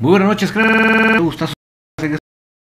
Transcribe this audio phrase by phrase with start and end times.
[0.00, 1.54] Muy buenas noches, me gustazo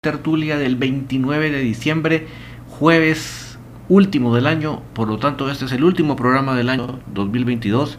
[0.04, 2.28] tertulia del 29 de diciembre,
[2.70, 3.58] jueves
[3.90, 7.98] último del año, por lo tanto este es el último programa del año 2022.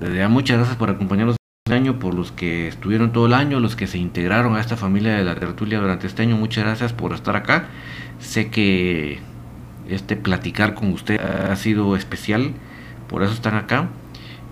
[0.00, 3.60] Desde ya muchas gracias por acompañarnos este año, por los que estuvieron todo el año,
[3.60, 6.92] los que se integraron a esta familia de la tertulia durante este año, muchas gracias
[6.92, 7.68] por estar acá.
[8.18, 9.20] Sé que
[9.88, 12.50] este platicar con usted ha sido especial,
[13.06, 13.90] por eso están acá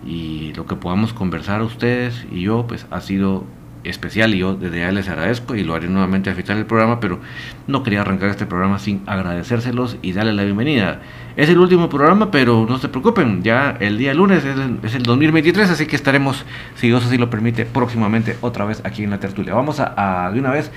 [0.06, 3.44] y lo que podamos conversar ustedes y yo pues ha sido
[3.84, 7.00] especial y yo desde ya les agradezco y lo haré nuevamente al final del programa,
[7.00, 7.20] pero
[7.66, 11.00] no quería arrancar este programa sin agradecérselos y darle la bienvenida.
[11.36, 14.94] Es el último programa, pero no se preocupen, ya el día lunes es el, es
[14.94, 16.44] el 2023, así que estaremos,
[16.76, 19.54] si Dios así lo permite, próximamente otra vez aquí en la tertulia.
[19.54, 20.70] Vamos a, de una vez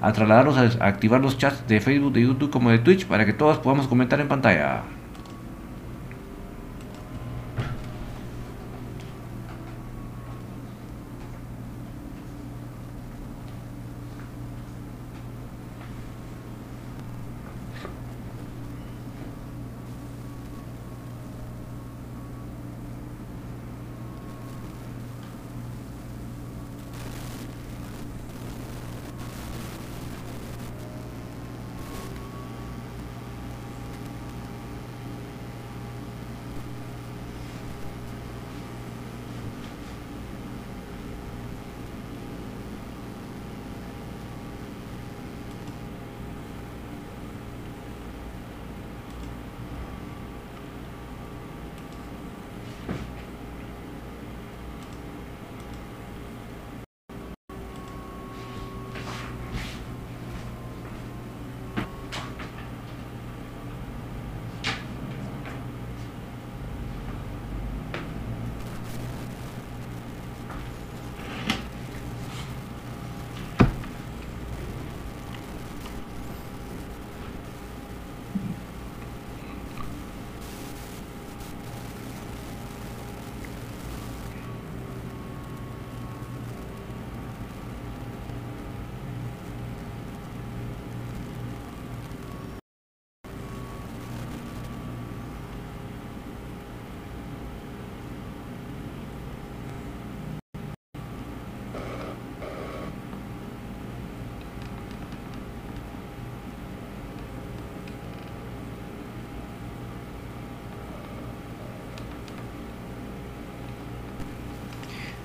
[0.00, 3.32] a trasladarnos a activar los chats de Facebook, de YouTube como de Twitch para que
[3.32, 4.82] todos podamos comentar en pantalla.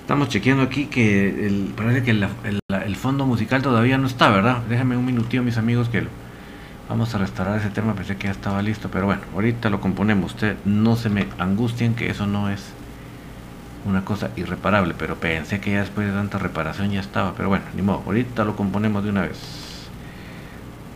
[0.10, 4.64] Estamos chequeando aquí que el, parece que el, fondo musical todavía no está, ¿verdad?
[4.68, 6.10] Déjenme un minutito, mis amigos, que lo,
[6.90, 7.94] vamos a restaurar ese tema.
[7.94, 10.34] Pensé que ya estaba listo, pero bueno, ahorita lo componemos.
[10.34, 12.72] Ustedes no se me angustien, que eso no es
[13.86, 17.36] una cosa irreparable, pero pensé que ya después de tanta reparación ya estaba.
[17.36, 19.38] Pero bueno, ni modo, ahorita lo componemos de una vez.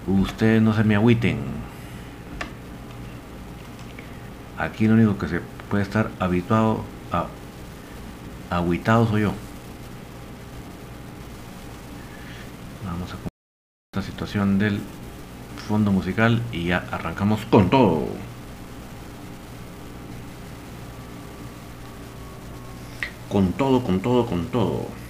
[0.07, 1.38] Ustedes no se me agüiten.
[4.57, 7.28] Aquí lo único que se puede estar habituado a
[8.49, 9.33] agüitado soy yo.
[12.85, 13.17] Vamos a
[13.93, 14.81] esta situación del
[15.67, 18.07] fondo musical y ya arrancamos con todo.
[23.29, 25.02] Con todo, con todo, con todo.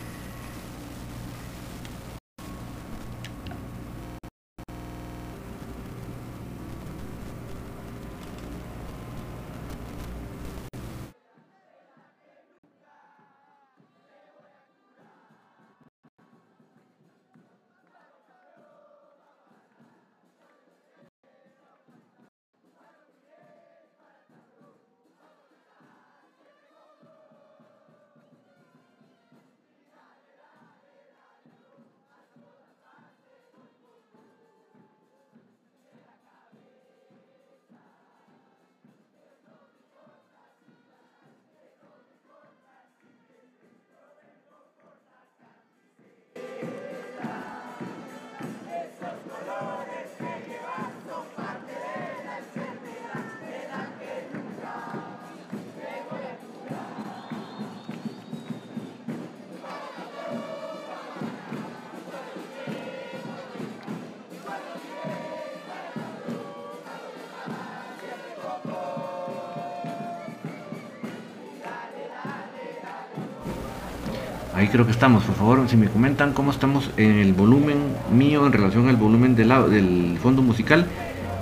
[74.73, 77.78] Creo que estamos, por favor, si me comentan cómo estamos en el volumen
[78.11, 80.87] mío en relación al volumen del, del fondo musical,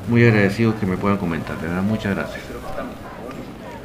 [0.10, 2.42] muy agradecido que me puedan comentar, de verdad, muchas gracias.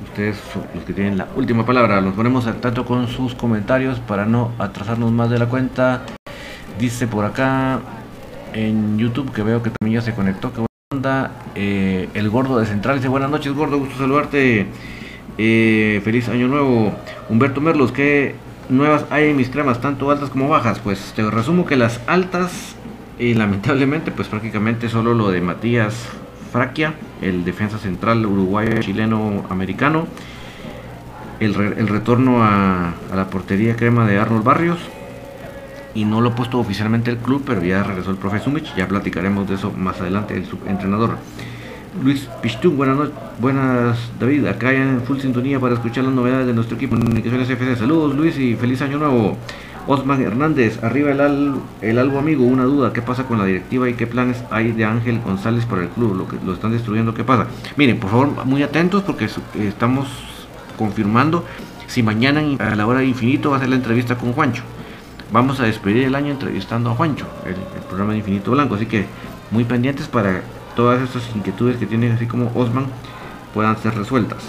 [0.05, 4.01] Ustedes son los que tienen la última palabra, nos ponemos al tanto con sus comentarios
[4.01, 6.03] para no atrasarnos más de la cuenta.
[6.81, 7.79] Dice por acá
[8.53, 10.53] en YouTube que veo que también ya se conectó.
[10.53, 10.63] Que
[10.93, 12.97] onda eh, el gordo de Central.
[12.97, 13.79] Dice buenas noches, gordo.
[13.79, 14.67] Gusto saludarte.
[15.39, 16.93] Eh, feliz año nuevo.
[17.29, 18.35] Humberto Merlos, ¿qué
[18.69, 20.79] nuevas hay en mis cremas, tanto altas como bajas?
[20.79, 22.77] Pues te resumo que las altas,
[23.19, 26.09] y lamentablemente, pues prácticamente solo lo de Matías
[26.53, 30.07] Fraquia, el defensa central uruguayo, chileno, americano.
[31.41, 34.79] El, el retorno a, la portería crema de Arnold Barrios.
[35.95, 38.75] Y no lo ha puesto oficialmente el club, pero ya regresó el profe Sumich.
[38.77, 41.17] Ya platicaremos de eso más adelante, el subentrenador.
[42.03, 46.53] Luis Pichtún, buenas noches, buenas David, acá en full sintonía para escuchar las novedades de
[46.53, 47.77] nuestro equipo Comunicaciones FC.
[47.77, 49.37] Saludos Luis y feliz año nuevo.
[49.87, 53.89] Osman Hernández, arriba el, al, el algo amigo, una duda, ¿qué pasa con la directiva
[53.89, 56.17] y qué planes hay de Ángel González para el club?
[56.17, 57.47] Lo que lo están destruyendo, ¿qué pasa?
[57.77, 59.29] Miren, por favor, muy atentos porque
[59.61, 60.09] estamos
[60.77, 61.45] confirmando
[61.87, 64.65] si mañana a la hora de infinito va a ser la entrevista con Juancho.
[65.33, 68.87] Vamos a despedir el año entrevistando a Juancho, el, el programa de Infinito Blanco, así
[68.87, 69.07] que
[69.53, 70.43] muy pendientes para
[70.77, 72.87] todas estas inquietudes que tienen así como Osman
[73.53, 74.45] puedan ser resueltas.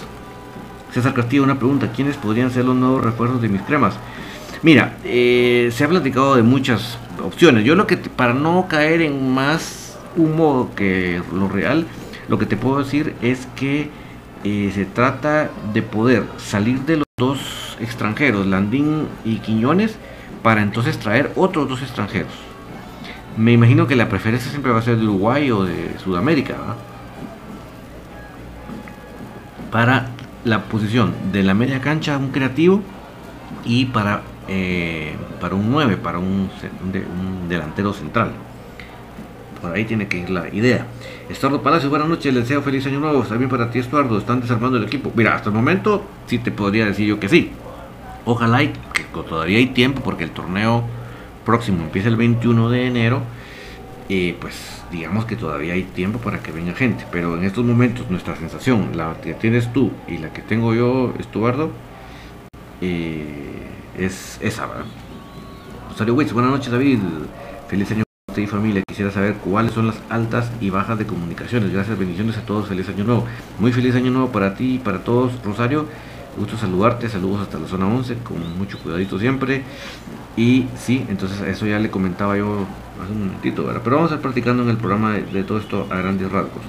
[0.92, 3.94] César Castillo, una pregunta, ¿quiénes podrían ser los nuevos refuerzos de mis cremas?
[4.62, 7.64] Mira, eh, se ha platicado de muchas opciones.
[7.64, 11.86] Yo lo que, para no caer en más humo que lo real,
[12.28, 13.90] lo que te puedo decir es que
[14.44, 19.96] eh, se trata de poder salir de los dos extranjeros, Landín y Quiñones,
[20.42, 22.32] para entonces traer otros dos extranjeros.
[23.38, 26.54] Me imagino que la preferencia siempre va a ser de Uruguay o de Sudamérica.
[26.54, 26.76] ¿verdad?
[29.70, 30.08] Para
[30.44, 32.82] la posición de la media cancha, un creativo
[33.64, 36.50] y para, eh, para un 9, para un,
[37.48, 38.32] delantero central.
[39.62, 40.86] Por ahí tiene que ir la idea.
[41.28, 43.22] Estuardo Palacio, buenas noches, les deseo feliz año nuevo.
[43.22, 45.12] También para ti, Estuardo, están desarmando el equipo.
[45.14, 47.52] Mira, hasta el momento sí te podría decir yo que sí.
[48.24, 50.97] Ojalá y que todavía hay tiempo porque el torneo
[51.48, 53.22] próximo empieza el 21 de enero.
[54.10, 57.06] Eh, pues digamos que todavía hay tiempo para que venga gente.
[57.10, 61.14] Pero en estos momentos nuestra sensación, la que tienes tú y la que tengo yo,
[61.18, 61.70] Estuardo,
[62.82, 63.24] eh,
[63.96, 64.68] es esa.
[65.88, 66.98] Rosario Witz, buenas noches David,
[67.66, 68.82] feliz año a usted y familia.
[68.86, 71.72] Quisiera saber cuáles son las altas y bajas de comunicaciones.
[71.72, 73.24] Gracias, bendiciones a todos, feliz año nuevo.
[73.58, 75.86] Muy feliz año nuevo para ti y para todos, Rosario.
[76.36, 79.62] Gusto saludarte, saludos hasta la zona 11, con mucho cuidadito siempre.
[80.38, 82.64] Y sí, entonces eso ya le comentaba yo
[83.02, 83.80] hace un momentito, ¿verdad?
[83.82, 86.62] Pero vamos a ir practicando en el programa de, todo esto a grandes rasgos.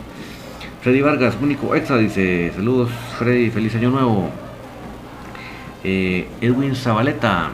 [0.82, 2.90] Freddy Vargas, único extra, dice, saludos
[3.20, 4.32] Freddy, feliz año nuevo.
[5.84, 7.50] Eh, Edwin Zabaleta,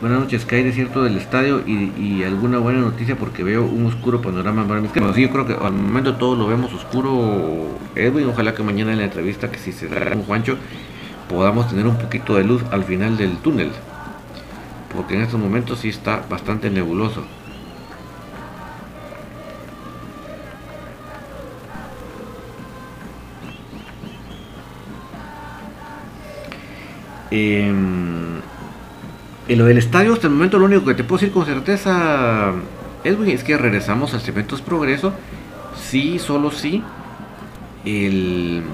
[0.00, 4.22] buenas noches, ¿qué hay de del estadio y, alguna buena noticia porque veo un oscuro
[4.22, 5.14] panorama para cremas?
[5.14, 9.00] Sí, yo creo que al momento todos lo vemos oscuro, Edwin, ojalá que mañana en
[9.00, 10.56] la entrevista que si se da con Juancho
[11.28, 13.70] podamos tener un poquito de luz al final del túnel
[14.98, 17.22] porque en estos momentos sí está bastante nebuloso.
[27.30, 28.42] Eh, en
[29.58, 32.54] lo del estadio, hasta el momento lo único que te puedo decir con certeza,
[33.04, 35.12] es que regresamos al Cementos Progreso.
[35.80, 36.82] Sí, solo sí.
[37.84, 38.64] El,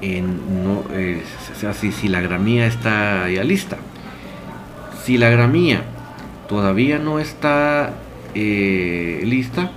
[0.00, 1.22] no, eh,
[1.54, 3.76] o sea, si, si, la gramía está ya lista.
[5.08, 5.84] Si la gramía
[6.50, 7.94] todavía no está
[8.34, 9.70] eh, lista,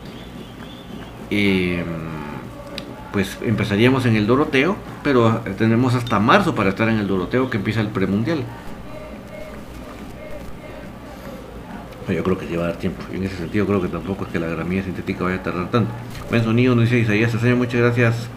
[1.29, 1.85] eh,
[3.13, 7.55] pues empezaríamos en el Doroteo, pero tenemos hasta marzo para estar en el Doroteo que
[7.55, 8.43] empieza el premundial.
[12.09, 13.01] Yo creo que lleva a dar tiempo.
[13.13, 15.91] En ese sentido creo que tampoco es que la gramía sintética vaya a tardar tanto.
[16.29, 18.27] Buen sonido, nos dice Isaías señor muchas gracias.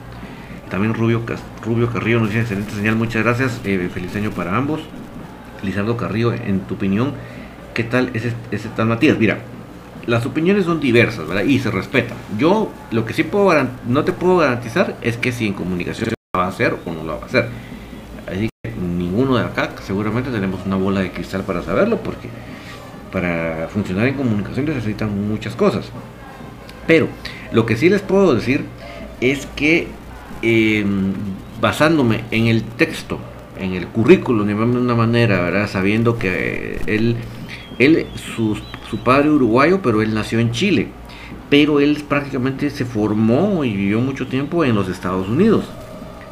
[0.70, 1.22] También Rubio,
[1.64, 3.60] Rubio Carrillo nos dice excelente señal, muchas gracias.
[3.64, 4.80] Eh, feliz año para ambos.
[5.64, 7.12] Lizardo Carrillo, en tu opinión,
[7.74, 9.18] ¿qué tal ese, ese tal Matías?
[9.18, 9.38] Mira,
[10.06, 11.44] las opiniones son diversas, ¿verdad?
[11.44, 12.16] Y se respetan.
[12.38, 13.52] Yo lo que sí puedo
[13.86, 17.04] no te puedo garantizar es que si en comunicación lo va a hacer o no
[17.04, 17.48] lo va a hacer.
[18.26, 22.28] Así que ninguno de acá seguramente tenemos una bola de cristal para saberlo porque
[23.12, 25.86] para funcionar en comunicación necesitan muchas cosas.
[26.86, 27.08] Pero
[27.52, 28.64] lo que sí les puedo decir
[29.20, 29.88] es que
[30.42, 30.84] eh,
[31.60, 33.18] basándome en el texto,
[33.58, 37.16] en el currículum, de una manera, sabiendo que él,
[37.78, 38.58] él su,
[38.90, 40.88] su padre uruguayo, pero él nació en Chile.
[41.50, 45.64] Pero él prácticamente se formó y vivió mucho tiempo en los Estados Unidos.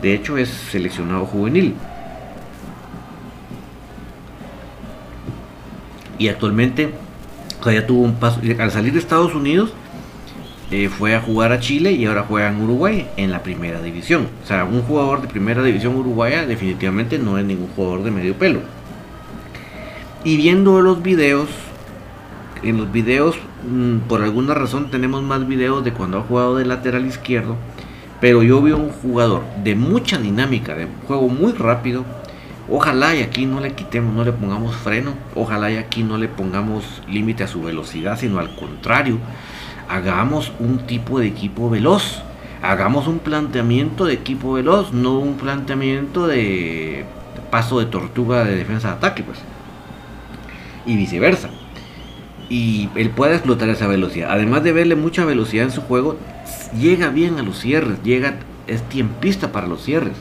[0.01, 1.75] De hecho, es seleccionado juvenil.
[6.19, 6.93] Y actualmente,
[7.61, 8.41] o tuvo un paso.
[8.59, 9.73] Al salir de Estados Unidos,
[10.73, 14.27] eh, fue a jugar a Chile y ahora juega en Uruguay en la primera división.
[14.43, 18.35] O sea, un jugador de primera división uruguaya definitivamente no es ningún jugador de medio
[18.39, 18.61] pelo.
[20.25, 21.51] Y viendo los videos,
[22.63, 23.37] en los videos,
[23.69, 27.57] mm, por alguna razón tenemos más videos de cuando ha jugado de lateral izquierdo.
[28.23, 32.07] Pero yo veo un jugador de mucha dinámica, de juego muy rápido.
[32.71, 35.13] Ojalá y aquí no le quitemos, no le pongamos freno.
[35.35, 39.19] Ojalá y aquí no le pongamos límite a su velocidad, sino al contrario.
[39.89, 42.23] Hagamos un tipo de equipo veloz.
[42.63, 47.05] Hagamos un planteamiento de equipo veloz, no un planteamiento de
[47.51, 49.39] paso de tortuga de defensa de ataque, pues.
[50.87, 51.49] Y viceversa
[52.53, 54.31] y él puede explotar esa velocidad.
[54.31, 56.19] Además de verle mucha velocidad en su juego,
[56.79, 58.35] llega bien a los cierres, llega,
[58.67, 60.19] es tiempista para los cierres.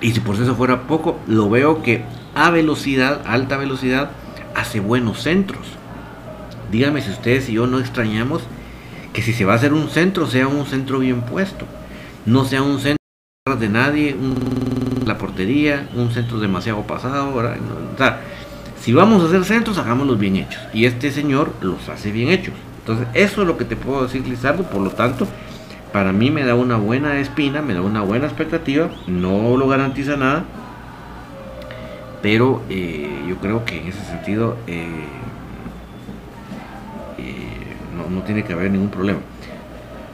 [0.00, 2.04] Y si por eso fuera poco, lo veo que
[2.36, 4.10] a velocidad, alta velocidad,
[4.54, 5.66] hace buenos centros.
[6.70, 8.42] Dígame si ustedes y yo no extrañamos
[9.12, 11.64] que si se va a hacer un centro, sea un centro bien puesto.
[12.26, 12.96] No sea un centro
[13.58, 14.16] de nadie,
[15.06, 17.34] la portería, un centro demasiado pasado.
[17.34, 18.20] O sea,
[18.80, 20.60] si vamos a hacer centros, hagámoslos bien hechos.
[20.74, 22.54] Y este señor los hace bien hechos.
[22.80, 24.64] Entonces, eso es lo que te puedo decir, Lizardo.
[24.64, 25.26] Por lo tanto,
[25.92, 28.90] para mí me da una buena espina, me da una buena expectativa.
[29.06, 30.44] No lo garantiza nada.
[32.22, 34.86] Pero eh, yo creo que en ese sentido eh,
[38.10, 39.20] no, tiene que haber ningún problema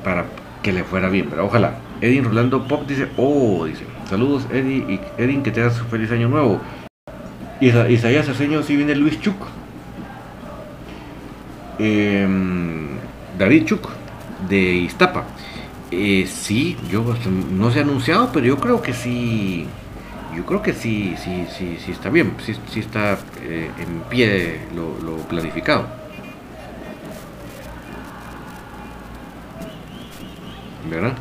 [0.05, 0.25] para
[0.63, 1.27] que le fuera bien.
[1.31, 1.75] Pero ojalá.
[2.01, 6.11] Edin Rolando Pop dice, oh, dice, saludos Eddie y Edin, que te hagas un feliz
[6.11, 6.61] año nuevo.
[7.61, 9.37] Isaías Arceño sí viene Luis Chuk.
[11.79, 12.89] Em,
[13.39, 13.89] David Chuk
[14.49, 15.25] de Iztapa.
[15.93, 17.05] Eh, sí, yo
[17.53, 19.67] no se ha anunciado, pero yo creo que sí.
[20.37, 24.63] Yo creo que sí, sí, sí, sí está bien, sí, sí está eh, en pie
[24.75, 26.02] lo, lo planificado.
[30.89, 31.13] ¿Verdad?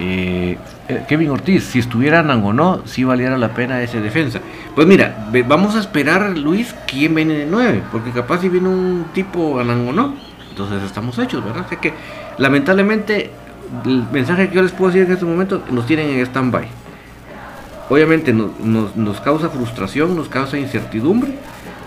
[0.00, 0.58] Eh,
[0.88, 4.40] eh, Kevin Ortiz, si estuviera Nangonó, si valiera la pena ese defensa.
[4.74, 9.06] Pues mira, vamos a esperar, Luis, quién viene de 9, porque capaz si viene un
[9.14, 10.14] tipo a Nangonó,
[10.50, 11.64] entonces estamos hechos, ¿verdad?
[11.66, 11.94] Así que
[12.38, 13.30] lamentablemente
[13.84, 16.66] el mensaje que yo les puedo decir en este momento nos tienen en stand-by.
[17.88, 21.32] Obviamente nos, causa frustración, nos causa incertidumbre,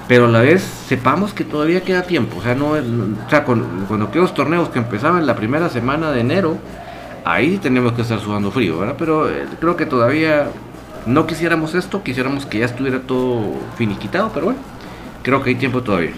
[0.08, 2.38] pero a la vez sepamos que todavía queda tiempo.
[2.38, 6.58] O sea, no, o sea, cuando aquellos torneos que empezaban la primera semana de enero,
[7.26, 8.96] ahí tenemos que estar sudando frío, ¿verdad?
[8.98, 10.48] Pero eh, creo que todavía
[11.06, 13.42] no quisiéramos esto, quisiéramos que ya estuviera todo
[13.78, 14.60] finiquitado, pero bueno,
[15.24, 16.14] creo que hay tiempo todavía.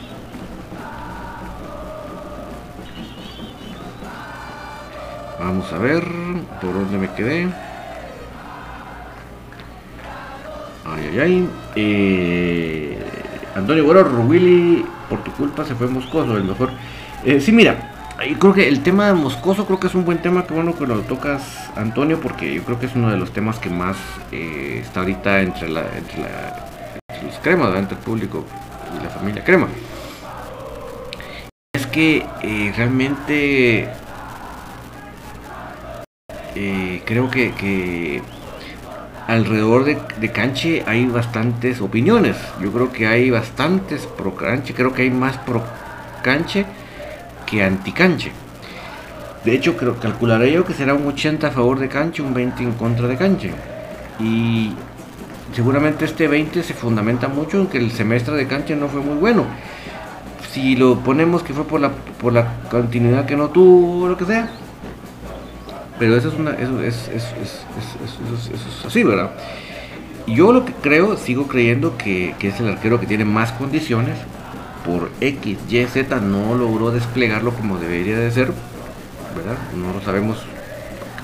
[5.39, 6.03] Vamos a ver
[6.61, 7.47] por dónde me quedé.
[10.85, 11.49] Ay, ay, ay.
[11.75, 13.08] Eh,
[13.59, 16.71] Antonio Guerrero, Willy, por tu culpa se fue Moscoso, el mejor.
[17.23, 20.21] Eh, sí, mira, y creo que el tema de Moscoso creo que es un buen
[20.21, 23.31] tema, que bueno que lo tocas Antonio, porque yo creo que es uno de los
[23.31, 23.97] temas que más
[24.31, 26.23] eh, está ahorita entre, la, entre,
[27.25, 28.45] los cremas, entre el público
[28.97, 29.67] y la familia crema.
[31.73, 33.89] Es que eh, realmente
[37.05, 38.21] creo que,
[39.29, 42.35] alrededor de, Canche hay bastantes opiniones.
[42.59, 45.63] Yo creo que hay bastantes pro Canche, creo que hay más pro
[46.23, 46.65] Canche
[47.45, 48.31] que anti-canche.
[49.45, 52.63] De hecho, creo, calcularé yo que será un 80 a favor de canche, un 20
[52.63, 53.51] en contra de canche.
[54.19, 54.73] Y
[55.53, 59.15] seguramente este 20 se fundamenta mucho en que el semestre de canche no fue muy
[59.15, 59.45] bueno.
[60.51, 64.25] Si lo ponemos que fue por la, por la continuidad que no tuvo, lo que
[64.25, 64.49] sea.
[65.99, 69.31] Pero eso es, una, eso es, es, es así, ¿verdad?
[70.27, 74.15] Yo lo que creo, sigo creyendo que, que es el arquero que tiene más condiciones,
[74.85, 78.53] por X, Y, Z no logró desplegarlo como debería de ser,
[79.35, 79.57] ¿verdad?
[79.75, 80.37] No lo sabemos,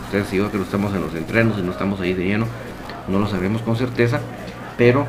[0.06, 2.48] ustedes digo que no estamos en los entrenos y no estamos ahí de lleno,
[3.08, 4.20] no lo sabemos con certeza,
[4.78, 5.06] pero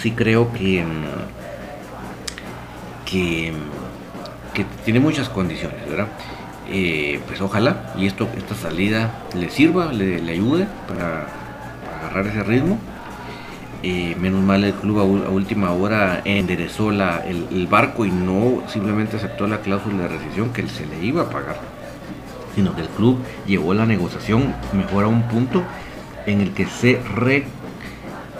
[0.00, 0.84] sí creo que,
[3.04, 3.52] que,
[4.84, 6.08] tiene muchas condiciones, ¿verdad?
[6.72, 11.26] Eh, pues ojalá y esto, esta salida le sirva, le, ayude para
[11.98, 12.78] agarrar ese ritmo
[13.82, 19.46] menos mal el club a, última hora enderezó la, el, barco y no simplemente aceptó
[19.46, 21.56] la cláusula de rescisión que se le iba a pagar,
[22.54, 25.62] sino que el club llevó la negociación mejor a un punto
[26.26, 27.00] en el que se,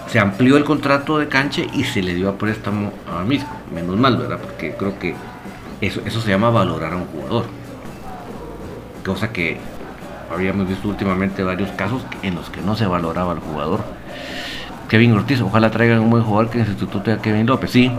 [0.09, 3.51] se amplió el contrato de canche y se le dio a préstamo a Misco.
[3.75, 4.39] Menos mal, ¿verdad?
[4.41, 5.15] Porque creo que
[5.81, 7.60] eso, eso se llama valorar a un jugador.
[9.05, 9.59] Cosa que
[10.33, 13.81] habíamos visto últimamente varios casos en los que no se valoraba al jugador
[14.91, 17.93] Kevin Ortiz, ojalá traigan un buen jugador que en el sustituto a Kevin López, sí,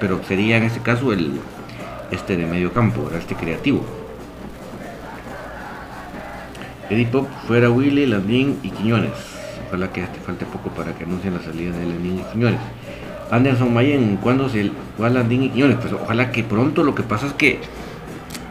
[0.00, 1.38] pero sería en este caso el
[2.10, 3.84] este de medio campo, este creativo.
[6.88, 9.12] Eddie Pop fuera Willy, Landín y Quiñones.
[9.68, 12.60] ojalá que este falte poco para que anuncien la salida de Landín y Quiñones.
[13.30, 15.76] Anderson Mayen, ¿cuándo se va Landín y Quiñones?
[15.82, 17.60] Pues ojalá que pronto, lo que pasa es que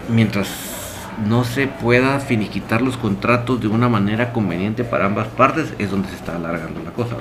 [0.08, 0.71] mientras
[1.28, 6.10] no se pueda finiquitar los contratos de una manera conveniente para ambas partes, es donde
[6.10, 7.16] se está alargando la cosa.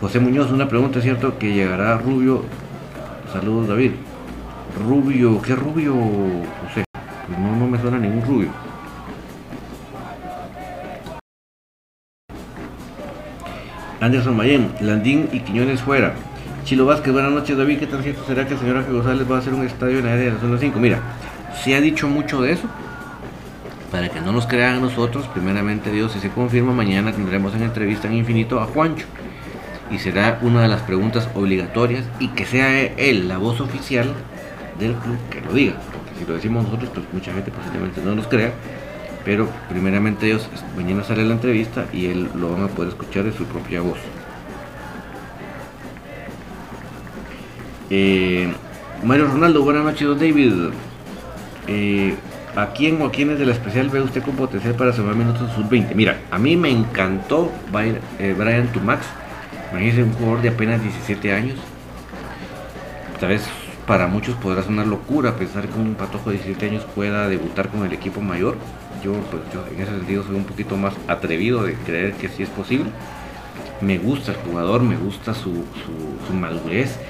[0.00, 2.42] José Muñoz, una pregunta, ¿es cierto que llegará Rubio?
[3.32, 3.92] Saludos David.
[4.86, 6.84] Rubio, ¿qué Rubio, José?
[7.26, 8.48] Pues no, no me suena ningún Rubio.
[14.00, 16.14] Anderson Mayen, Landín y Quiñones fuera.
[16.64, 19.36] Chilo Vázquez, buenas noches David, ¿qué tan cierto será que el señor Ángel González va
[19.36, 20.78] a hacer un estadio en la área de la zona 5?
[20.78, 20.98] Mira,
[21.62, 22.68] se ha dicho mucho de eso,
[23.90, 28.08] para que no nos crean nosotros, primeramente Dios, si se confirma, mañana tendremos en entrevista
[28.08, 29.06] en Infinito a Juancho.
[29.90, 34.12] Y será una de las preguntas obligatorias y que sea él la voz oficial
[34.80, 35.74] del club que lo diga.
[35.92, 38.52] Porque si lo decimos nosotros, pues mucha gente posiblemente no nos crea.
[39.24, 43.34] Pero primeramente Dios, mañana sale la entrevista y él lo van a poder escuchar en
[43.34, 43.98] su propia voz.
[47.90, 48.52] Eh,
[49.04, 50.72] Mario Ronaldo, buenas noches, David.
[51.66, 52.14] Eh,
[52.56, 55.50] ¿A quién o a quiénes de la especial ve usted con potencial para sumar minutos
[55.54, 55.94] sub-20?
[55.96, 57.50] Mira, a mí me encantó
[58.20, 59.06] eh, Brian Tumax.
[59.72, 61.58] Imagínense un jugador de apenas 17 años.
[63.18, 63.42] Tal vez
[63.88, 67.68] para muchos podrá ser una locura pensar que un patojo de 17 años pueda debutar
[67.70, 68.56] con el equipo mayor.
[69.02, 72.44] Yo, pues, yo en ese sentido soy un poquito más atrevido de creer que sí
[72.44, 72.86] es posible.
[73.80, 75.64] Me gusta el jugador, me gusta su,
[76.28, 77.00] su madurez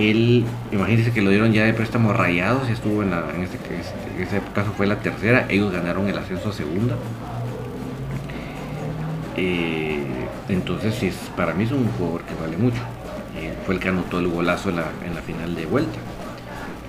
[0.00, 3.58] él, imagínense que lo dieron ya de préstamo rayados y estuvo en, la, en, este,
[4.54, 6.96] caso fue la tercera, ellos ganaron el ascenso a segunda.
[9.36, 10.02] Eh,
[10.48, 12.80] entonces sí, para mí es un jugador que vale mucho.
[13.36, 15.98] Eh, fue el que anotó el golazo en la, en la, final de vuelta.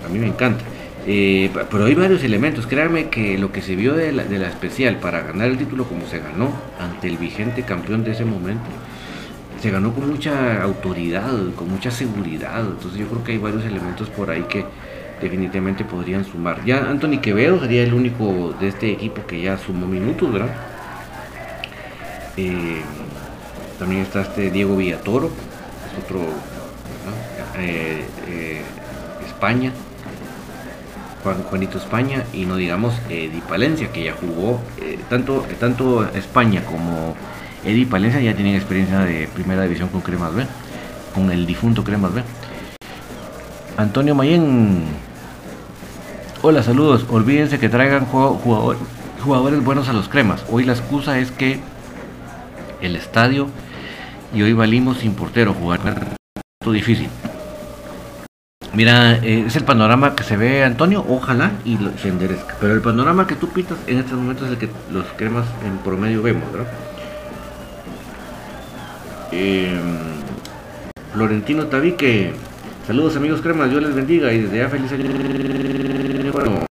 [0.06, 0.63] A mí me encanta.
[1.06, 2.68] Eh, pero hay varios elementos.
[2.68, 5.86] Créanme que lo que se vio de la, de la especial para ganar el título
[5.86, 8.63] como se ganó ante el vigente campeón de ese momento,
[9.62, 12.62] se ganó con mucha autoridad, con mucha seguridad.
[12.62, 14.65] Entonces yo creo que hay varios elementos por ahí que
[15.21, 16.65] definitivamente podrían sumar.
[16.65, 20.50] Ya Anthony Quevedo sería el único de este equipo que ya sumó minutos, ¿verdad?
[22.38, 22.82] Eh,
[23.78, 26.21] también está este Diego Villatoro, es otro
[27.60, 28.62] eh, eh,
[29.28, 29.71] España,
[31.24, 34.60] Juan, Juanito España y no digamos Di Palencia que ya jugó
[35.10, 37.15] tanto tanto España como
[37.63, 40.45] Eddie Palencia ya tienen experiencia de primera división con Cremas B,
[41.13, 42.24] con el difunto Cremas B.
[43.78, 44.86] Antonio Mayen.
[46.41, 47.06] Hola, saludos.
[47.10, 50.43] Olvídense que traigan jugadores buenos a los cremas.
[50.50, 51.60] Hoy la excusa es que
[52.82, 53.47] el estadio
[54.34, 55.80] y hoy valimos sin portero, jugar
[56.65, 57.10] difícil.
[58.74, 62.56] Mira, eh, es el panorama que se ve Antonio, ojalá y se enderezca.
[62.60, 65.78] Pero el panorama que tú pintas en estos momentos es el que los cremas en
[65.80, 66.71] promedio vemos, ¿verdad?
[69.32, 69.80] Eh,
[71.13, 72.34] Florentino Tabique.
[72.86, 76.32] Saludos amigos cremas, Dios les bendiga y desde ya feliz año.
[76.34, 76.65] Bueno,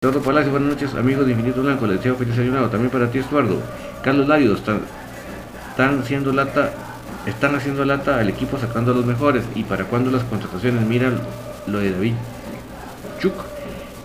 [0.00, 3.18] Eduardo Palacio, buenas noches amigos de Infinito Blanco, les deseo feliz nuevo también para ti
[3.18, 3.60] Estuardo.
[4.02, 6.72] Carlos Larios, están, haciendo lata,
[7.26, 11.18] están haciendo lata al equipo sacando a los mejores y para cuando las contrataciones, miran
[11.66, 12.14] lo de David
[13.20, 13.34] Chuk,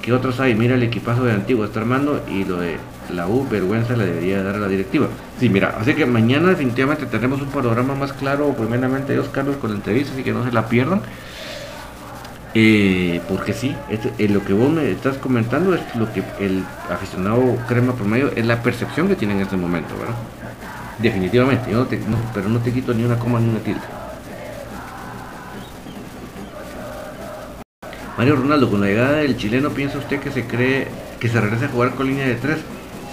[0.02, 2.78] que otros hay, mira el equipazo de Antiguo está armando y lo de
[3.14, 5.08] la U vergüenza le debería dar a la directiva.
[5.40, 9.70] Sí, mira, así que mañana definitivamente tendremos un panorama más claro, primeramente Dios Carlos con
[9.70, 11.02] la entrevista, así que no se la pierdan.
[12.56, 17.56] Eh, porque sí, eh, lo que vos me estás comentando es lo que el aficionado
[17.68, 20.16] crema promedio es la percepción que tiene en este momento, ¿verdad?
[20.98, 22.00] Definitivamente, yo no te,
[22.34, 23.82] pero no te quito ni una coma ni una tilde.
[28.18, 30.88] Mario Ronaldo, con la llegada del chileno, ¿piensa usted que se cree
[31.20, 32.58] que se regrese a jugar con línea de tres?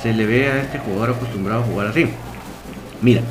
[0.05, 2.07] Se le ve a este jugador acostumbrado a jugar así.
[3.01, 3.23] Mira,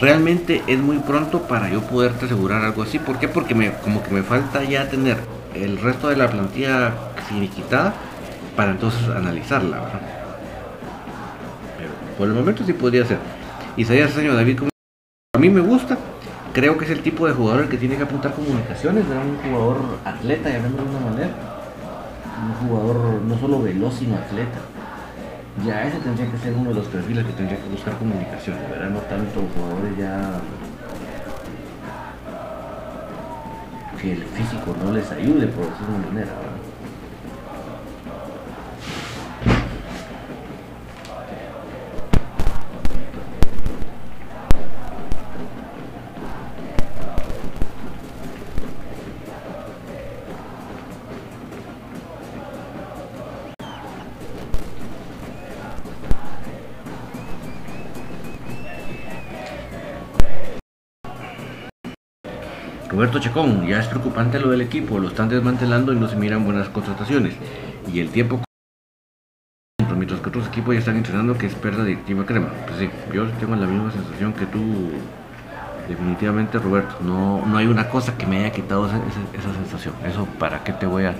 [0.00, 2.98] realmente es muy pronto para yo poderte asegurar algo así.
[2.98, 3.28] ¿Por qué?
[3.28, 5.18] Porque me, como que me falta ya tener
[5.54, 6.94] el resto de la plantilla
[7.28, 7.92] finiquitada
[8.56, 9.82] para entonces analizarla.
[11.76, 13.18] Pero por el momento sí podría ser.
[13.76, 14.60] Isaías señor David,
[15.34, 15.98] a mí me gusta.
[16.54, 19.24] Creo que es el tipo de jugador que tiene que apuntar comunicaciones, ¿verdad?
[19.26, 21.30] un jugador atleta, llamémoslo de una manera.
[22.46, 24.73] Un jugador no solo veloz, sino atleta
[25.62, 28.90] ya ese tendría que ser uno de los perfiles que tendría que buscar comunicación, ¿verdad?
[28.90, 30.40] No tanto jugadores ya
[34.00, 36.73] que el físico no les ayude, por decirlo de manera, ¿verdad?
[62.94, 66.44] Roberto Chacón, ya es preocupante lo del equipo, lo están desmantelando y no se miran
[66.44, 67.34] buenas contrataciones.
[67.92, 68.40] Y el tiempo
[69.96, 72.48] mientras que otros equipos ya están entrenando que es pérdida directiva crema.
[72.66, 74.92] Pues sí, yo tengo la misma sensación que tú,
[75.88, 76.96] definitivamente Roberto.
[77.00, 78.98] No, no hay una cosa que me haya quitado esa,
[79.36, 79.94] esa, sensación.
[80.06, 81.16] Eso para qué te voy a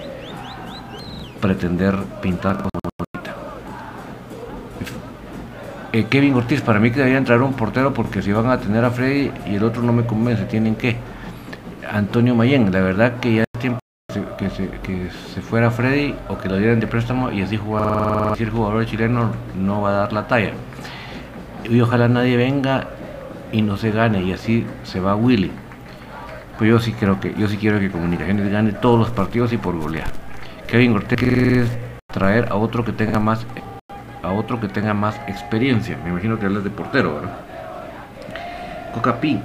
[1.40, 3.36] pretender pintar como ahorita.
[5.92, 8.84] Eh, Kevin Ortiz, para mí que debería entrar un portero porque si van a tener
[8.84, 10.96] a Freddy y el otro no me convence, tienen que.
[11.90, 13.78] Antonio Mayen, la verdad que ya es tiempo
[14.38, 18.50] que se, fuera Freddy o que lo dieran de préstamo y así jugar, si el
[18.50, 20.52] jugador chileno no va a dar la talla.
[21.64, 22.88] Y ojalá nadie venga
[23.52, 25.50] y no se gane y así se va Willy.
[26.58, 29.56] Pues yo sí creo que, yo sí quiero que Comunicaciones gane todos los partidos y
[29.56, 30.08] por golear.
[30.66, 31.66] Kevin Ortega
[32.12, 33.46] traer a otro que tenga más
[34.22, 35.98] a otro que tenga más experiencia.
[36.02, 37.36] Me imagino que él es de portero, ¿verdad?
[38.94, 39.38] Coca P.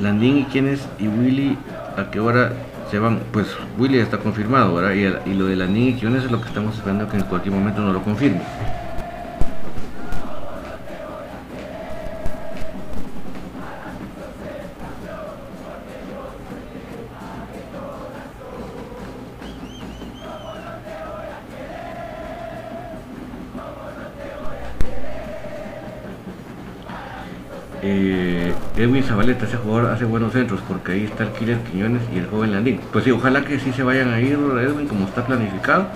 [0.00, 1.56] Landín y quiénes y Willy
[1.96, 2.52] a qué hora
[2.90, 3.20] se van.
[3.32, 5.22] Pues Willy está confirmado, ¿verdad?
[5.26, 7.80] Y, lo de Landín y quiénes es lo que estamos esperando que en cualquier momento
[7.80, 8.40] nos lo confirme.
[27.82, 28.31] eh,
[28.82, 32.26] Edwin Zabaleta, ese jugador hace buenos centros, porque ahí está el Killer Quiñones y el
[32.26, 32.80] joven Landín.
[32.92, 35.86] Pues sí, ojalá que sí se vayan a ir Edwin como está planificado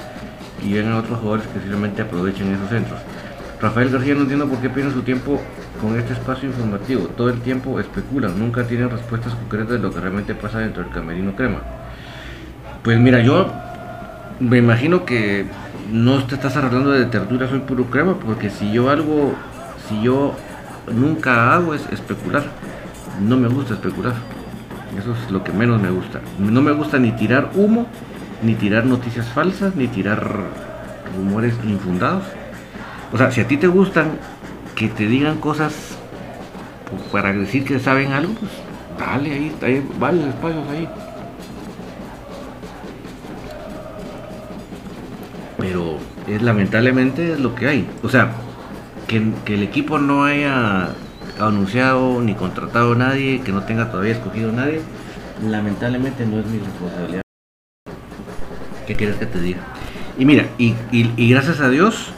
[0.64, 3.00] y vengan otros jugadores que simplemente aprovechen esos centros.
[3.60, 5.42] Rafael García no entiendo por qué pierden su tiempo
[5.80, 7.08] con este espacio informativo.
[7.08, 10.92] Todo el tiempo especulan, nunca tienen respuestas concretas de lo que realmente pasa dentro del
[10.92, 11.58] camerino crema.
[12.84, 13.52] Pues mira, yo
[14.38, 15.44] me imagino que
[15.90, 19.34] no te estás hablando de tertulia, soy puro crema, porque si yo algo,
[19.88, 20.36] si yo
[20.92, 22.44] nunca hago es especular.
[23.20, 24.14] No me gusta especular.
[24.98, 26.20] Eso es lo que menos me gusta.
[26.38, 27.86] No me gusta ni tirar humo,
[28.42, 30.26] ni tirar noticias falsas, ni tirar
[31.16, 32.24] rumores infundados.
[33.12, 34.12] O sea, si a ti te gustan
[34.74, 35.96] que te digan cosas
[37.12, 38.52] para decir que saben algo, pues
[38.98, 40.88] dale ahí, hay varios espacios ahí.
[45.58, 47.88] Pero es lamentablemente es lo que hay.
[48.02, 48.32] O sea,
[49.06, 50.88] que, el equipo no haya
[51.38, 54.80] anunciado ni contratado a nadie, que no tenga todavía escogido a nadie,
[55.42, 57.22] lamentablemente no es mi responsabilidad.
[58.86, 59.60] ¿Qué quieres que te diga?
[60.18, 60.74] Y mira, y,
[61.30, 62.12] gracias a Dios,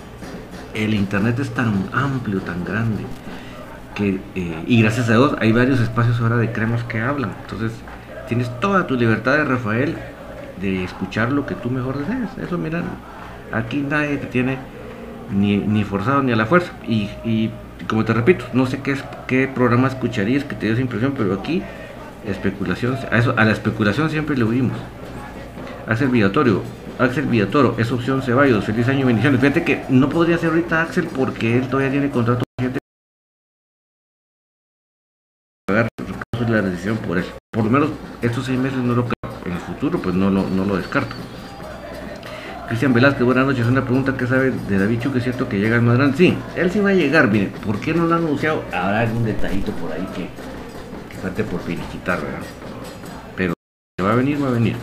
[0.75, 3.05] el internet es tan amplio, tan grande,
[3.95, 7.33] que, eh, y gracias a Dios hay varios espacios ahora de cremas que hablan.
[7.43, 7.73] Entonces,
[8.29, 9.97] tienes toda tu libertad de Rafael
[10.61, 12.37] de escuchar lo que tú mejor deseas.
[12.39, 12.83] Eso, mira,
[13.53, 14.59] aquí nadie te tiene
[15.31, 16.73] ni, forzado ni a la fuerza.
[16.87, 17.51] Y,
[17.89, 21.15] como te repito, no sé qué, es, qué programa escucharías que te dio esa impresión,
[21.17, 21.63] pero aquí
[22.27, 24.77] especulación, a, eso, a la especulación siempre le huimos.
[25.87, 26.63] Axel Villatorio,
[26.99, 29.41] Axel Villatoro, es opción Ceballos, feliz año y bendiciones.
[29.41, 32.45] Fíjate que no podría ser ahorita Axel porque él todavía tiene contrato
[36.51, 37.33] la decisión por eso.
[37.51, 37.91] Por lo menos
[38.23, 39.07] estos seis meses no lo.
[39.45, 41.15] En el futuro pues no lo, no lo descarto.
[42.69, 43.67] Cristian Velázquez, buenas noches.
[43.67, 45.99] Una pregunta que sabe de David Chuque, ¿es cierto que llega el más?
[46.17, 48.63] Sí, él sí va a llegar, mire, ¿por qué no lo han anunciado?
[48.73, 50.29] Habrá algún detallito por ahí que,
[51.09, 52.41] que falte por finiquitar, ¿verdad?
[53.37, 53.55] Pero
[54.05, 54.77] va a venir, va a venir.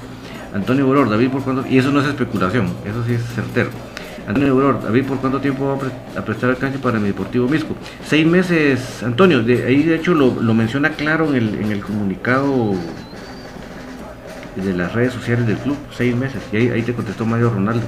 [0.52, 1.64] Antonio Boror, David, ¿por cuánto?
[1.68, 3.70] Y eso no es especulación, eso sí es certero.
[4.28, 7.76] Antonio Boror, David, ¿por cuánto tiempo va a, prestar el cancha para mi Deportivo Misco?
[8.04, 12.74] Seis meses, Antonio, ahí de hecho lo, menciona claro en el, en el comunicado
[14.56, 16.42] de las redes sociales del club, seis meses.
[16.52, 17.86] Y ahí, te contestó Mario Ronaldo.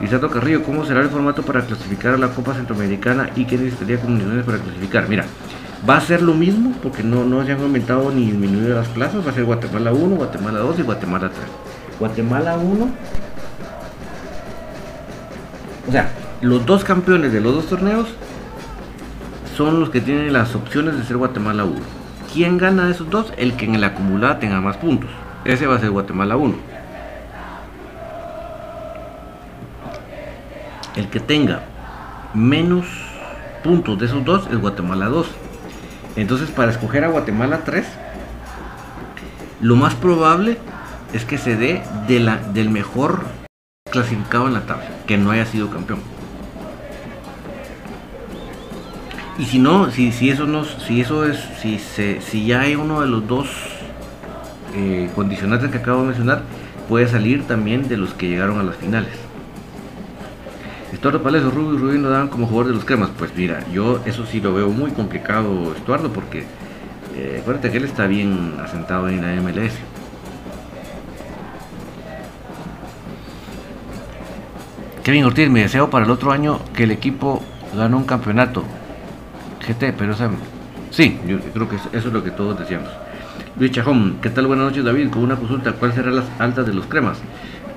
[0.00, 4.00] Lisato Carrillo, ¿cómo será el formato para clasificar a la Copa Centroamericana y qué necesitaría
[4.00, 5.08] comunidades para clasificar?
[5.08, 5.24] Mira,
[5.88, 9.26] va a ser lo mismo porque no, no se han aumentado ni disminuido las plazas.
[9.26, 11.40] Va a ser Guatemala 1, Guatemala 2 y Guatemala 3.
[11.98, 12.88] Guatemala 1.
[15.88, 18.08] O sea, los dos campeones de los dos torneos
[19.56, 21.76] son los que tienen las opciones de ser Guatemala 1.
[22.32, 23.32] ¿Quién gana de esos dos?
[23.38, 25.08] El que en el acumulada tenga más puntos.
[25.46, 26.54] Ese va a ser Guatemala 1.
[30.96, 31.62] El que tenga
[32.34, 32.86] menos
[33.62, 35.28] puntos de esos dos es Guatemala 2.
[36.16, 37.86] Entonces para escoger a Guatemala 3,
[39.60, 40.58] lo más probable
[41.12, 43.24] es que se dé de la, del mejor
[43.92, 46.00] clasificado en la tabla, que no haya sido campeón.
[49.38, 52.74] Y si no, si, si eso no, si eso es, si se, si ya hay
[52.74, 53.75] uno de los dos
[54.76, 56.42] eh, condicionantes que acabo de mencionar
[56.88, 59.10] puede salir también de los que llegaron a las finales.
[60.92, 63.10] Estuardo Palacio, Rubio y Rubín lo daban como jugador de los cremas.
[63.18, 66.44] Pues mira, yo eso sí lo veo muy complicado, Estuardo, porque
[67.14, 69.74] eh, acuérdate que él está bien asentado en la MLS.
[75.02, 77.42] Kevin Ortiz, mi deseo para el otro año que el equipo
[77.76, 78.64] gane un campeonato.
[79.66, 80.30] GT, pero o sea,
[80.90, 82.90] sí, yo creo que eso es lo que todos decíamos.
[83.58, 84.46] Luis Chajón, ¿qué tal?
[84.46, 87.16] Buenas noches David, con una consulta, ¿cuáles serán las altas de los cremas?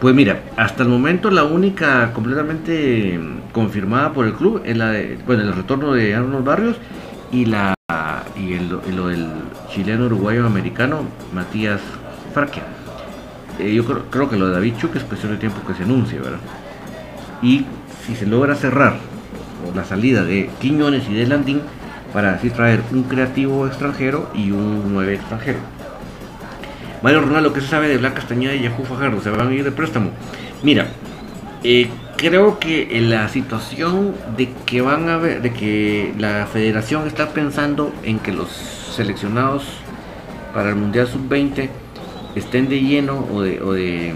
[0.01, 3.17] Pues mira, hasta el momento la única completamente
[3.53, 6.75] confirmada por el club es la de, bueno, el retorno de Arnold Barrios
[7.31, 7.73] y la
[8.35, 8.59] y,
[8.91, 9.27] lo del
[9.73, 11.79] chileno uruguayo americano Matías
[12.33, 12.63] Farquia.
[13.57, 16.19] Eh, yo creo, que lo de David Chuck es cuestión de tiempo que se anuncie,
[16.19, 16.39] ¿verdad?
[17.41, 17.65] Y
[18.05, 18.97] si se logra cerrar
[19.73, 21.61] la salida de Quiñones y de Landín
[22.13, 25.59] para así traer un creativo extranjero y un nueve extranjero.
[27.01, 29.21] Mario Ronaldo, ¿qué se sabe de Blanca Castañeda y Yahoo Fajardo?
[29.21, 30.11] ¿Se van a ir de préstamo?
[30.63, 30.87] Mira,
[31.63, 37.29] eh, creo que la situación de que van a ver, de que la federación está
[37.29, 39.63] pensando en que los seleccionados
[40.53, 41.69] para el Mundial Sub-20
[42.35, 44.13] estén de lleno o de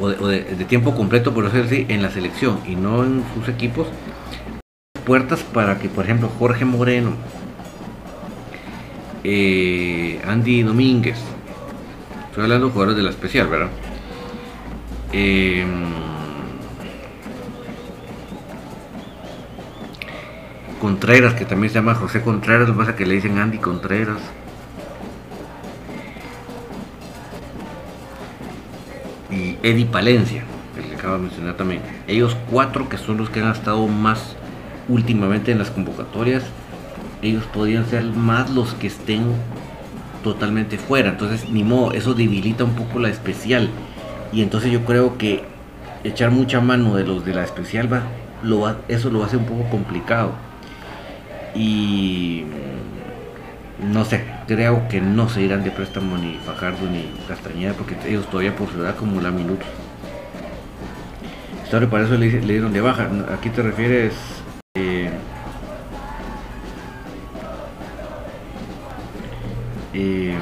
[0.00, 3.86] o de, tiempo completo, por decirlo así, en la selección y no en sus equipos,
[5.04, 7.12] puertas para que, por ejemplo, Jorge Moreno,
[9.24, 11.18] eh, Andy Domínguez,
[12.28, 13.70] estoy hablando de jugadores de la especial, ¿verdad?
[15.12, 15.66] Eh,
[20.80, 24.18] Contreras, que también se llama José Contreras, lo que pasa que le dicen Andy Contreras.
[29.62, 30.44] Eddie Palencia,
[30.74, 31.82] que acabo de mencionar también.
[32.06, 34.36] Ellos cuatro que son los que han estado más
[34.88, 36.42] últimamente en las convocatorias,
[37.22, 39.24] ellos podrían ser más los que estén
[40.22, 41.10] totalmente fuera.
[41.10, 43.68] Entonces, ni modo, eso debilita un poco la especial.
[44.32, 45.44] Y entonces yo creo que
[46.04, 48.02] echar mucha mano de los de la especial va,
[48.42, 50.32] lo eso lo hace un poco complicado
[51.54, 52.44] y
[53.82, 58.28] no sé, creo que no se irán de préstamo ni Fajardo ni Castañeda porque ellos
[58.28, 59.66] todavía por ciudad la minutos.
[61.64, 63.08] Esto para eso le, dieron de baja.
[63.32, 64.12] Aquí te refieres.
[64.74, 65.08] Eh,
[69.94, 70.34] eh,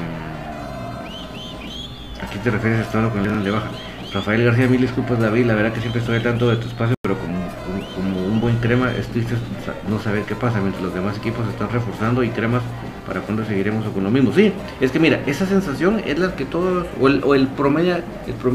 [2.21, 3.69] aquí te refieres a lo que le dieron de baja.
[4.11, 7.15] Rafael García, mil disculpas David, la verdad que siempre estoy tanto de tu espacio, pero
[7.95, 9.35] como un buen crema, es triste
[9.87, 12.63] no saber qué pasa mientras los demás equipos están reforzando y cremas
[13.05, 14.31] para cuando seguiremos con lo mismo.
[14.33, 17.97] Sí, es que mira, esa sensación es la que todos, o el, o el promedio,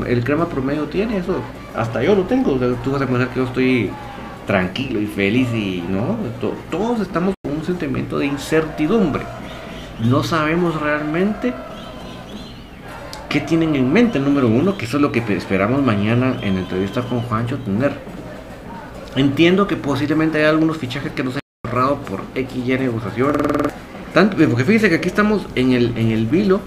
[0.07, 1.37] el, crema promedio tiene, eso,
[1.75, 2.53] hasta yo lo tengo,
[2.83, 3.91] tú vas a pensar que yo estoy
[4.47, 6.17] tranquilo y feliz y no,
[6.71, 9.23] todos estamos con un sentimiento de incertidumbre.
[10.01, 11.55] No sabemos realmente
[13.29, 17.03] qué tienen en mente, número uno, que eso es lo que esperamos mañana en entrevista
[17.03, 17.93] con Juancho tener
[19.17, 23.33] Entiendo que posiblemente hay algunos fichajes que no se han cerrado por X y negociación.
[24.15, 26.61] Porque fíjense que aquí estamos en el, en el vilo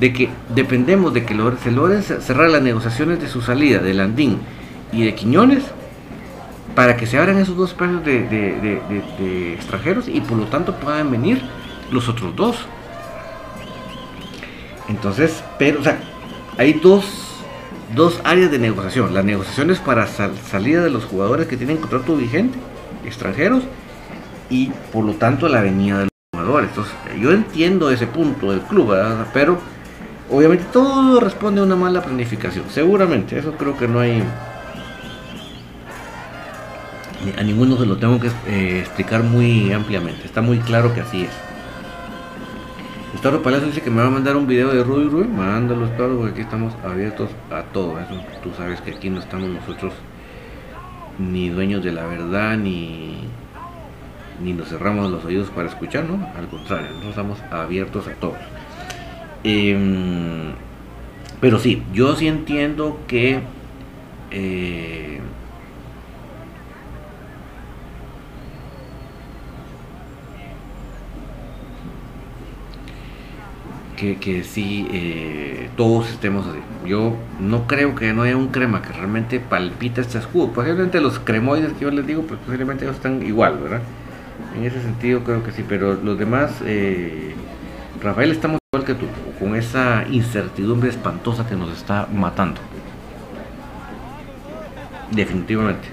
[0.00, 4.38] de que dependemos de que se logren cerrar las negociaciones de su salida de Landín
[4.90, 5.64] y de Quiñones
[6.74, 11.10] para que se abran esos dos precios de, de, extranjeros y por lo tanto puedan
[11.10, 11.42] venir
[11.90, 12.56] los otros dos.
[14.88, 15.98] Entonces, pero, o sea,
[16.56, 17.04] hay dos
[17.94, 19.12] dos áreas de negociación.
[19.12, 22.58] Las negociaciones para salida de los jugadores que tienen contrato vigente,
[23.04, 23.64] extranjeros,
[24.48, 26.08] y por lo tanto la venida de
[26.58, 28.94] Entonces, yo entiendo ese punto del club,
[29.34, 29.58] pero
[30.30, 32.64] obviamente todo responde a una mala planificación.
[32.70, 34.22] Seguramente, eso creo que no hay...
[37.36, 40.24] A ninguno se lo tengo que eh, explicar muy ampliamente.
[40.24, 41.30] Está muy claro que así es.
[43.14, 45.36] Estado Palacio dice que me va a mandar un video de Rudy Rubén.
[45.36, 47.98] Mándalo, Estado, porque aquí estamos abiertos a todo.
[47.98, 49.92] Eso, tú sabes que aquí no estamos nosotros
[51.18, 53.18] ni dueños de la verdad, ni,
[54.42, 56.14] ni nos cerramos los oídos para escuchar, ¿no?
[56.36, 58.38] Al contrario, nosotros estamos abiertos a todos.
[59.44, 60.52] Em,
[61.40, 63.40] pero sí, yo sí entiendo que
[64.30, 65.20] eh,
[74.20, 76.58] que, sí eh, todos estemos así.
[76.86, 80.52] Yo no creo que no haya un crema que realmente palpita este escudo.
[80.52, 83.82] Posiblemente los cremoides que yo les digo, pues posiblemente ellos están igual, ¿verdad?
[84.58, 87.32] En ese sentido creo que sí, pero los demás, eh,
[88.02, 89.06] Rafael, estamos igual que tú,
[89.38, 92.60] con esa incertidumbre espantosa que nos está matando.
[95.12, 95.86] Definitivamente.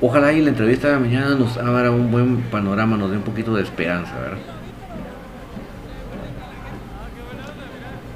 [0.00, 3.54] Ojalá y la entrevista de mañana nos abra un buen panorama, nos dé un poquito
[3.54, 4.38] de esperanza, ¿verdad?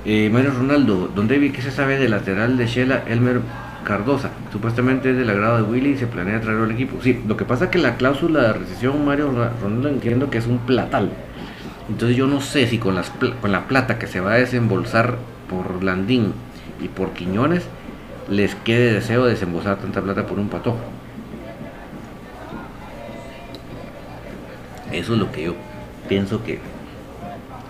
[0.07, 3.43] Eh, Mario Ronaldo, donde vi que se sabe del lateral de Shela Elmer
[3.85, 4.31] Cardosa.
[4.51, 6.97] Supuestamente es del agrado de Willy y se planea traerlo al equipo.
[7.03, 9.31] Sí, lo que pasa es que la cláusula de recesión, Mario
[9.63, 11.11] Ronaldo, entiendo que es un platal.
[11.89, 15.17] Entonces yo no sé si con, la plata que se va a desembolsar
[15.49, 16.33] por Landín
[16.81, 17.65] y por Quiñones
[18.31, 20.79] les quede deseo de desembosar tanta plata por un patojo.
[24.91, 25.55] Eso es lo que yo
[26.09, 26.59] pienso que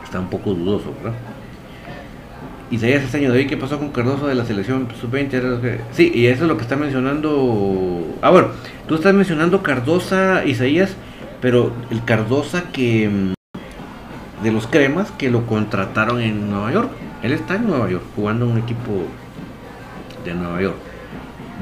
[0.04, 1.18] está un poco dudoso, ¿verdad?
[2.74, 5.78] Isaías este año de hoy, ¿qué pasó con Cardoso de la selección sub-20?
[5.92, 8.04] Sí, y eso es lo que está mencionando.
[8.20, 8.48] Ah, bueno,
[8.88, 10.96] tú estás mencionando Cardosa, Isaías,
[11.40, 13.08] pero el Cardosa que.
[13.08, 13.34] Mm,
[14.42, 16.90] de los cremas que lo contrataron en Nueva York.
[17.22, 19.06] Él está en Nueva York, jugando en un equipo
[20.24, 20.76] de Nueva York.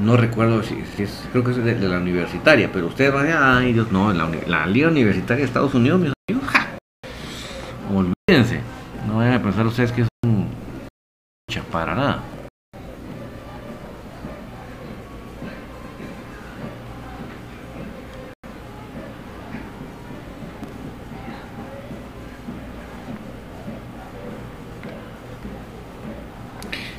[0.03, 3.73] No recuerdo si, es, creo que es de, la universitaria, pero ustedes van a ay
[3.73, 6.67] Dios, no, la, la Liga Universitaria de Estados Unidos, mis amigos, ¡ja!
[7.93, 8.61] olvídense,
[9.07, 10.07] no vayan a pensar ustedes que es
[11.59, 12.23] un para nada.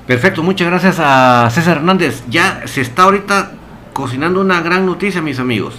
[0.07, 2.23] Perfecto, muchas gracias a César Hernández.
[2.29, 3.53] Ya se está ahorita
[3.95, 5.77] cocinando una gran noticia, mis amigos.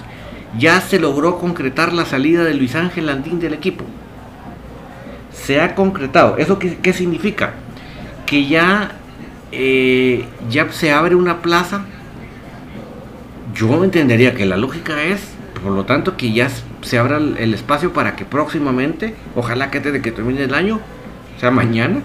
[0.57, 3.85] Ya se logró concretar la salida de Luis Ángel Landín del equipo.
[5.31, 6.37] Se ha concretado.
[6.37, 7.53] ¿Eso qué, qué significa?
[8.25, 8.91] Que ya,
[9.51, 11.85] eh, ya se abre una plaza.
[13.53, 15.21] Yo entendería que la lógica es,
[15.63, 16.49] por lo tanto, que ya
[16.81, 20.79] se abra el espacio para que próximamente, ojalá que antes de que termine el año,
[21.35, 22.01] o sea, mañana,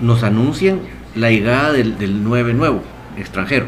[0.00, 0.80] nos anuncien
[1.14, 2.82] la llegada del, del 9 nuevo,
[3.16, 3.66] extranjero.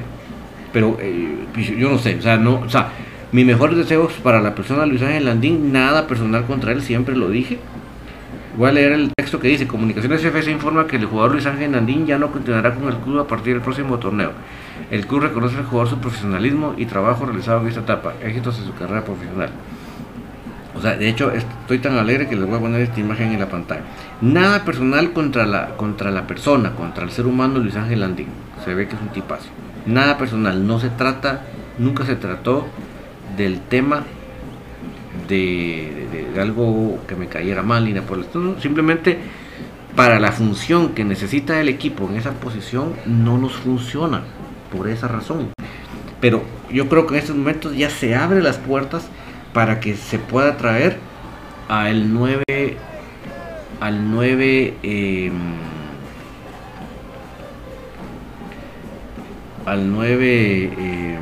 [0.72, 2.90] Pero eh, pues, yo no sé, o sea, no, o sea,
[3.33, 7.29] mis mejores deseos para la persona Luis Ángel Landín, nada personal contra él, siempre lo
[7.29, 7.59] dije.
[8.58, 11.70] Voy a leer el texto que dice, Comunicaciones FC informa que el jugador Luis Ángel
[11.70, 14.32] Landín ya no continuará con el club a partir del próximo torneo.
[14.90, 18.66] El club reconoce al jugador su profesionalismo y trabajo realizado en esta etapa, éxitos en
[18.66, 19.50] su carrera profesional.
[20.74, 23.38] O sea, de hecho, estoy tan alegre que les voy a poner esta imagen en
[23.38, 23.82] la pantalla.
[24.22, 28.26] Nada personal contra la, contra la persona, contra el ser humano Luis Ángel Landín.
[28.64, 29.50] Se ve que es un tipazo.
[29.86, 30.66] Nada personal.
[30.66, 31.42] No se trata,
[31.78, 32.66] nunca se trató
[33.36, 34.02] del tema
[35.26, 38.24] de, algo que me cayera mal ni nada por.
[38.61, 39.18] Simplemente
[39.96, 44.22] para la función que necesita el equipo en esa posición no nos funciona.
[44.70, 45.48] Por esa razón.
[46.20, 49.09] Pero yo creo que en estos momentos ya se abren las puertas
[49.52, 50.98] para que se pueda traer
[51.68, 52.44] al 9
[53.81, 55.33] al 9 em,
[59.66, 61.18] al 9 eh,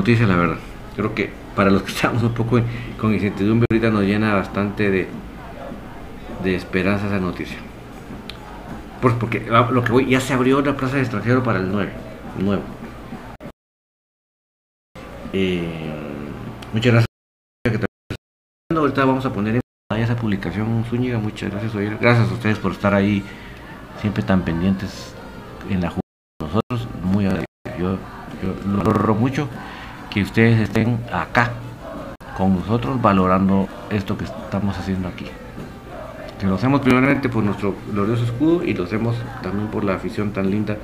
[0.00, 0.58] noticia, la verdad.
[0.96, 2.60] Creo que para los que estamos un poco
[2.98, 5.08] con incertidumbre ahorita nos llena bastante de,
[6.42, 7.58] de esperanza esa noticia.
[9.00, 11.90] Pues porque lo que voy, ya se abrió la plaza de extranjero para el 9,
[12.38, 12.62] nuevo.
[15.32, 15.92] Eh,
[16.72, 17.06] muchas gracias.
[18.74, 21.18] Ahorita vamos a poner en esa publicación Zúñiga.
[21.18, 23.22] Muchas gracias, Gracias a ustedes por estar ahí
[24.00, 25.14] siempre tan pendientes
[25.68, 26.00] en la junta.
[26.40, 27.26] Nosotros, muy
[27.78, 27.98] yo
[28.42, 29.48] yo lo mucho
[30.10, 31.52] que ustedes estén acá
[32.36, 35.26] con nosotros valorando esto que estamos haciendo aquí.
[36.38, 40.32] Que lo hacemos primeramente por nuestro glorioso escudo y lo hacemos también por la afición
[40.32, 40.76] tan linda,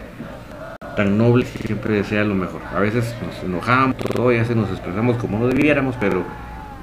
[0.96, 2.60] tan noble que siempre desea lo mejor.
[2.74, 6.22] A veces nos enojamos, todo y a veces nos expresamos como no debiéramos, pero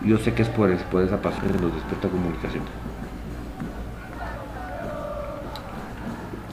[0.03, 2.63] yo sé que es por, por esa pasión que nos despierta comunicación.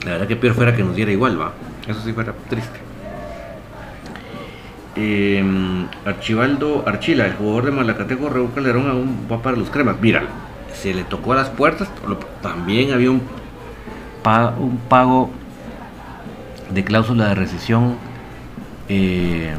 [0.05, 1.53] La verdad que peor fuera que nos diera igual, va.
[1.87, 2.90] Eso sí fuera triste.
[4.97, 5.45] Eh,
[6.05, 9.97] Archibaldo Archila, el jugador de Malacateco, Raúl Calderón aún va para los cremas.
[10.01, 10.25] Mira,
[10.75, 11.89] se le tocó a las puertas,
[12.43, 13.23] también había un,
[14.89, 15.31] pago
[16.71, 17.97] de cláusula de rescisión
[18.89, 19.55] eh,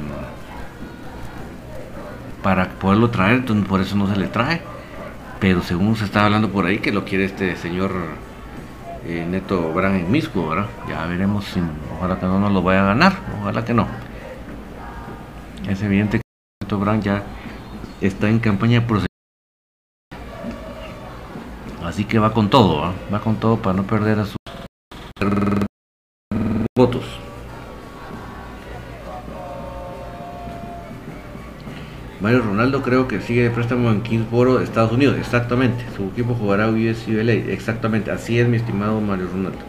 [2.43, 4.61] para poderlo traer, entonces por eso no se le trae.
[5.39, 7.91] Pero según se estaba hablando por ahí, que lo quiere este señor
[9.07, 10.67] eh, Neto Bran en Misco, ¿verdad?
[10.87, 11.61] Ya veremos si
[11.97, 13.87] ojalá que no nos lo vaya a ganar, ojalá que no.
[15.71, 16.23] Es evidente que
[16.61, 17.23] Neto Brown ya
[18.01, 19.07] está en campaña procesal.
[21.81, 24.35] Así que va con todo, va con todo para no perder a sus
[26.77, 27.05] votos.
[32.19, 35.17] Mario Ronaldo creo que sigue de préstamo en Kingsboro, Estados Unidos.
[35.17, 35.85] Exactamente.
[35.95, 37.31] Su equipo jugará USULA.
[37.31, 38.11] Exactamente.
[38.11, 39.59] Así es, mi estimado Mario Ronaldo.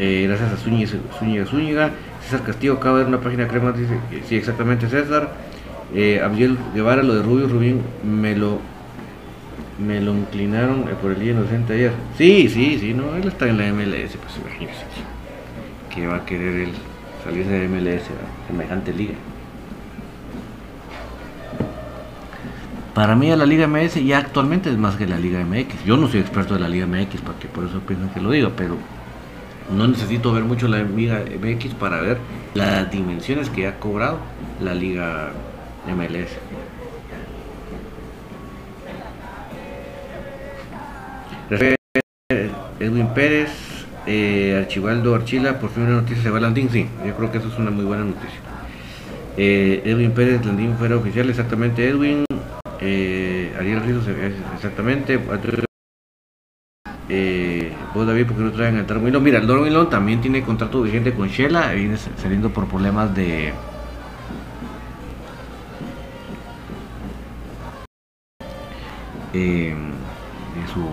[0.00, 0.90] Eh, gracias a Zúñiga,
[1.20, 1.92] Zúñiga, Zúñiga.
[2.22, 3.98] César Castillo acaba de ver una página crema, dice,
[4.28, 5.32] sí, exactamente César.
[5.94, 6.22] Eh,
[6.74, 8.58] Guevara, lo de Rubio Rubín, me lo
[9.78, 11.92] me lo inclinaron eh, por el día inocente ayer.
[12.16, 14.84] Sí, sí, sí, no, él está en la MLS, pues imagínese.
[15.92, 16.72] Que va a querer él
[17.24, 18.02] salirse de MLS,
[18.46, 19.14] semejante liga.
[22.94, 25.84] Para mí la Liga MS ya actualmente es más que la Liga MX.
[25.84, 28.50] Yo no soy experto de la Liga MX, porque por eso pienso que lo digo,
[28.56, 28.76] pero
[29.74, 32.18] no necesito ver mucho la Liga MX para ver
[32.54, 34.18] las dimensiones que ha cobrado
[34.60, 35.30] la Liga
[35.86, 36.30] MLS.
[42.78, 43.50] Edwin Pérez,
[44.06, 47.48] eh, Archibaldo Archila, por fin una noticia se va Landín, sí, yo creo que eso
[47.48, 48.40] es una muy buena noticia.
[49.36, 52.24] Eh, Edwin Pérez, Landín fuera oficial, exactamente Edwin,
[52.80, 54.10] eh, Ariel Rizzo,
[54.54, 55.18] exactamente,
[57.12, 59.22] eh, vos David, porque no traen al Milón?
[59.22, 63.52] Mira, el Milón también tiene contrato vigente con Shela, viene saliendo por problemas de...
[69.32, 70.84] Eh, de su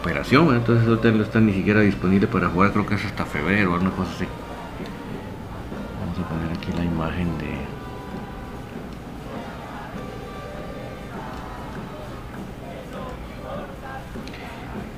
[0.00, 3.70] operación, entonces ahorita no está ni siquiera disponible para jugar, creo que es hasta febrero
[3.70, 4.26] o alguna cosa así.
[6.00, 7.59] Vamos a poner aquí la imagen de...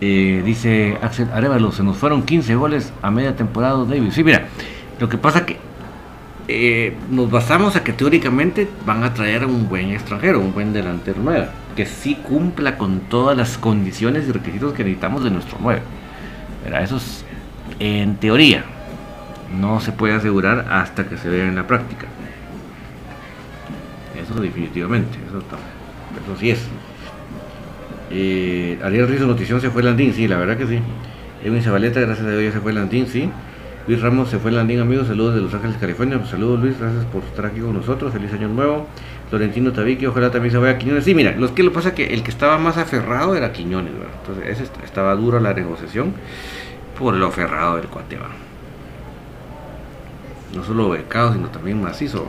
[0.05, 4.11] Eh, dice Axel Arevalo, se nos fueron 15 goles a media temporada, David.
[4.11, 4.49] Sí, mira,
[4.99, 5.59] lo que pasa que
[6.49, 10.73] eh, nos basamos a que teóricamente van a traer a un buen extranjero, un buen
[10.73, 11.47] delantero nuevo
[11.77, 15.83] que sí cumpla con todas las condiciones y requisitos que necesitamos de nuestro 9.
[16.65, 17.25] Pero eso es
[17.79, 18.65] en teoría.
[19.57, 22.09] No se puede asegurar hasta que se vea en la práctica.
[24.21, 26.67] Eso definitivamente, eso, eso sí es.
[28.13, 30.79] Eh, Ariel Rizzo Notición se fue Landín, sí, la verdad que sí.
[31.43, 33.31] Edwin Zabaleta, gracias a Dios ya se fue Landín, sí.
[33.89, 35.09] Luis Ramos se fue Landín, amigos.
[35.09, 36.25] Saludos de Los Ángeles, California.
[36.27, 36.79] Saludos, Luis.
[36.79, 38.13] Gracias por estar aquí con nosotros.
[38.13, 38.87] Feliz año nuevo.
[39.29, 41.05] Florentino Tabique, ojalá también se vaya a Quiñones.
[41.05, 44.15] Sí, mira, lo que lo pasa que el que estaba más aferrado era Quiñones, ¿verdad?
[44.21, 46.13] Entonces, ese estaba duro la negociación
[46.99, 48.19] por lo aferrado del cuate,
[50.55, 52.27] No solo becado, sino también macizo,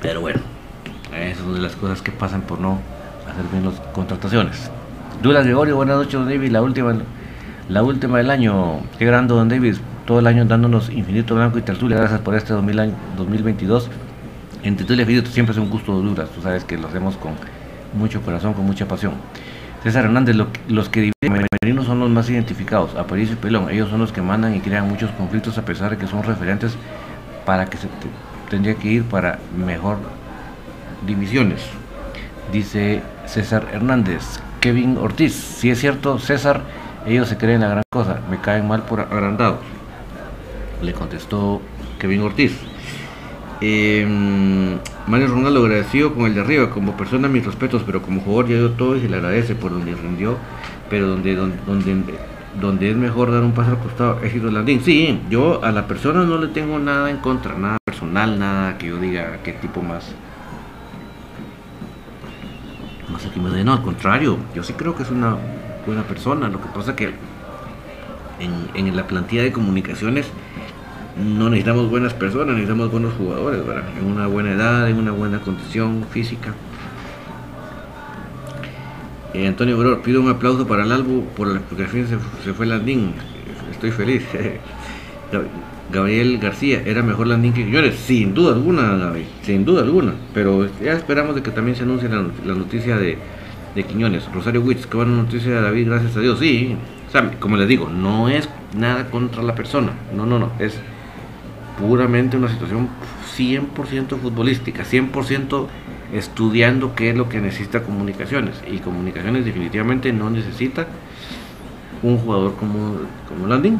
[0.00, 0.40] Pero bueno,
[1.30, 2.78] esas son de las cosas que pasan por no
[3.30, 4.70] hacer bien las contrataciones.
[5.22, 6.50] Dula Gregorio, buenas noches, don David.
[6.50, 6.94] La última,
[7.68, 8.80] la última del año.
[8.98, 11.96] Qué grande, don David todo el año dándonos infinito blanco y tertulia.
[11.96, 13.88] Gracias por este 2022.
[14.62, 16.30] En tertulia infinito siempre es un gusto de duras.
[16.30, 17.32] Tú sabes que lo hacemos con
[17.94, 19.14] mucho corazón, con mucha pasión.
[19.82, 20.36] César Hernández,
[20.68, 23.70] los que dividen son los más identificados, Aparicio y Pelón.
[23.70, 26.76] Ellos son los que mandan y crean muchos conflictos a pesar de que son referentes
[27.44, 27.88] para que se
[28.48, 29.98] tendría que ir para mejor
[31.06, 31.60] divisiones.
[32.52, 34.40] Dice César Hernández.
[34.60, 36.62] Kevin Ortiz, si es cierto, César,
[37.06, 39.58] ellos se creen la gran cosa, me caen mal por agrandados
[40.82, 41.60] le contestó
[41.98, 42.58] Kevin Ortiz.
[43.60, 48.48] Em, Mario Ronaldo agradecido con el de arriba, como persona mis respetos, pero como jugador
[48.48, 50.36] ya dio todo y se le agradece por donde rindió,
[50.90, 52.04] pero donde, donde,
[52.60, 54.82] donde, es mejor dar un paso al costado, éxito Landín.
[54.82, 58.88] Sí, yo a la persona no le tengo nada en contra, nada personal, nada que
[58.88, 60.12] yo diga qué tipo más.
[63.12, 65.36] Más aquí me dé, no, al contrario, yo sí creo que es una
[65.86, 67.12] buena persona, lo que pasa que
[68.74, 70.26] en, la plantilla de comunicaciones
[71.16, 73.60] no necesitamos buenas personas, necesitamos buenos jugadores,
[73.98, 76.54] En una buena edad, en una buena condición física.
[79.34, 82.66] Eh, Antonio Gror, pido un aplauso para el álbum por porque al fin se, fue
[82.66, 83.14] Landín.
[83.70, 84.24] Estoy feliz.
[85.92, 87.96] Gabriel García, ¿era mejor Landín que Quiñones?
[87.96, 90.14] Sin duda alguna, Gabriel, sin duda alguna.
[90.32, 92.22] Pero ya esperamos de que también se anuncie la,
[92.54, 93.18] noticia de,
[93.74, 94.24] de, Quiñones.
[94.32, 96.38] Rosario Witz, qué buena noticia de David, gracias a Dios.
[96.38, 96.76] Sí,
[97.38, 99.92] como les digo, no es nada contra la persona.
[100.16, 100.50] No, no, no.
[100.58, 100.80] Es
[101.78, 102.88] puramente una situación
[103.36, 105.66] 100% futbolística, 100%
[106.14, 108.62] estudiando qué es lo que necesita comunicaciones.
[108.70, 110.86] Y comunicaciones definitivamente no necesita
[112.02, 112.96] un jugador como,
[113.28, 113.78] como Landing.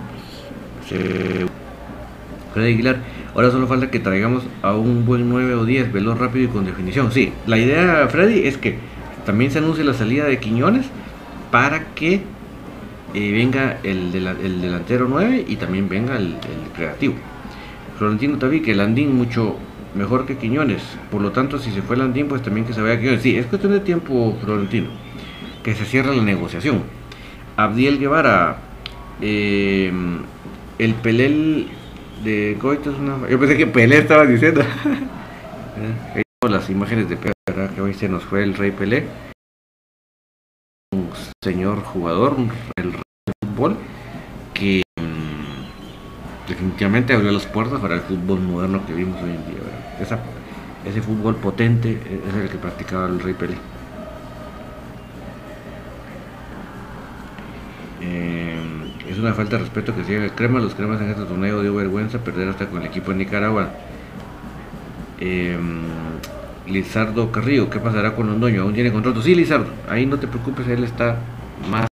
[2.53, 2.97] Freddy Aguilar,
[3.35, 6.65] ahora solo falta que traigamos a un buen 9 o 10, veloz, rápido y con
[6.65, 7.13] definición.
[7.13, 8.77] Sí, la idea, Freddy, es que
[9.25, 10.87] también se anuncie la salida de Quiñones
[11.51, 12.23] para que
[13.15, 16.37] eh, venga el, el, delantero 9 y también venga el
[16.75, 17.15] creativo.
[18.03, 19.57] Florentino que Landín mucho
[19.95, 20.83] mejor que Quiñones.
[21.11, 23.23] Por lo tanto, si se fue Landín, pues también que se vaya Quiñones.
[23.23, 24.89] Sí, es cuestión de tiempo, Florentino.
[25.63, 26.83] Que se cierra la negociación.
[27.57, 28.59] Abdiel Guevara,
[29.21, 29.93] eh,
[30.79, 31.67] el Pelé
[32.23, 33.29] de Coito es una.
[33.29, 34.63] Yo pensé que Pelé estaba diciendo.
[36.15, 37.33] Eh, las imágenes de Pelé,
[37.75, 39.07] que hoy se nos fue el Rey Pelé.
[40.93, 41.09] Un
[41.43, 42.37] señor jugador,
[42.77, 43.77] el rey de fútbol,
[44.53, 44.83] que
[46.47, 50.19] definitivamente abrió las puertas para el fútbol moderno que vimos hoy en día.
[50.85, 53.57] ese fútbol potente es el que practicaba el Rey Pelé.
[58.03, 60.59] Eh, es una falta de respeto que siga el crema.
[60.59, 63.71] Los cremas en este torneo dio vergüenza perder hasta con el equipo de Nicaragua.
[65.21, 65.57] Eh,
[66.67, 68.63] Lizardo Carrillo, ¿qué pasará con Londoño?
[68.63, 69.21] ¿Aún tiene contrato?
[69.23, 71.17] Sí, Lizardo, ahí no te preocupes, él está
[71.71, 71.87] más,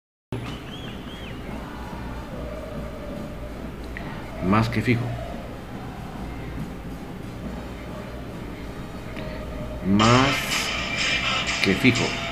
[4.48, 5.06] más que fijo.
[9.88, 10.36] Más
[11.64, 12.27] que fijo.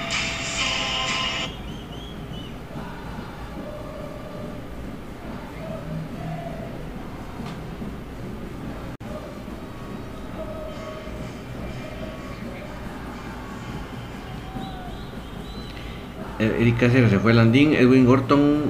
[16.40, 18.64] Eric Cáceres se fue a Landín, Edwin Gorton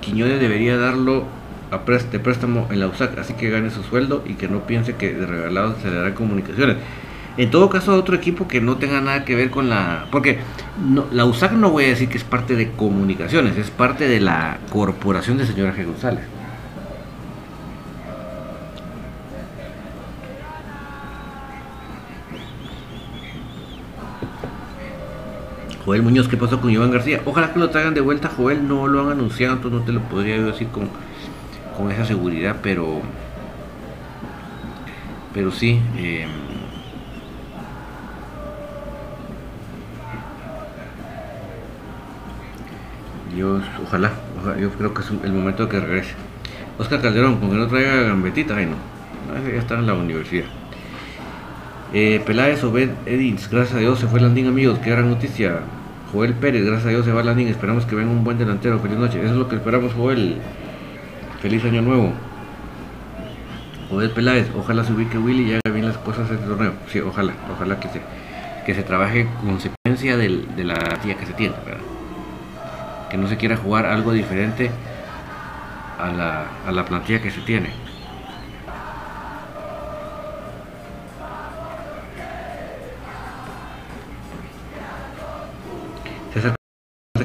[0.00, 1.24] Quiñones debería darlo
[1.70, 4.96] a de préstamo en la USAC, así que gane su sueldo y que no piense
[4.96, 6.76] que de regalado se le dará comunicaciones.
[7.36, 10.06] En todo caso, otro equipo que no tenga nada que ver con la.
[10.10, 10.38] Porque
[11.12, 14.58] la USAC no voy a decir que es parte de comunicaciones, es parte de la
[14.70, 15.86] corporación de señora G.
[15.86, 16.24] González.
[25.84, 27.22] Joel Muñoz, ¿qué pasó con Iván García?
[27.24, 30.00] Ojalá que lo traigan de vuelta, Joel, no lo han anunciado, entonces no te lo
[30.00, 30.88] podría yo decir con,
[31.76, 33.00] con esa seguridad, pero
[35.32, 36.26] pero sí eh,
[43.34, 44.12] Dios, ojalá,
[44.60, 46.14] yo creo que es el momento de que regrese.
[46.78, 50.59] Oscar Calderón, con que no traiga gambetita, ay no, ya está en la universidad.
[51.92, 55.58] Eh, Peláez Obed Edins, gracias a Dios se fue Landín amigos, qué gran noticia.
[56.12, 58.96] Joel Pérez, gracias a Dios se va Landín, esperamos que venga un buen delantero, feliz
[58.96, 59.18] noche.
[59.18, 60.36] Eso es lo que esperamos Joel.
[61.42, 62.12] Feliz año nuevo.
[63.90, 66.74] Joel Peláez, ojalá se ubique Willy y haga bien las cosas en este torneo.
[66.92, 68.00] Sí, ojalá, ojalá que se,
[68.64, 71.56] que se trabaje consecuencia del, de la tía que se tiene,
[73.10, 74.70] Que no se quiera jugar algo diferente
[75.98, 77.89] a la, a la plantilla que se tiene.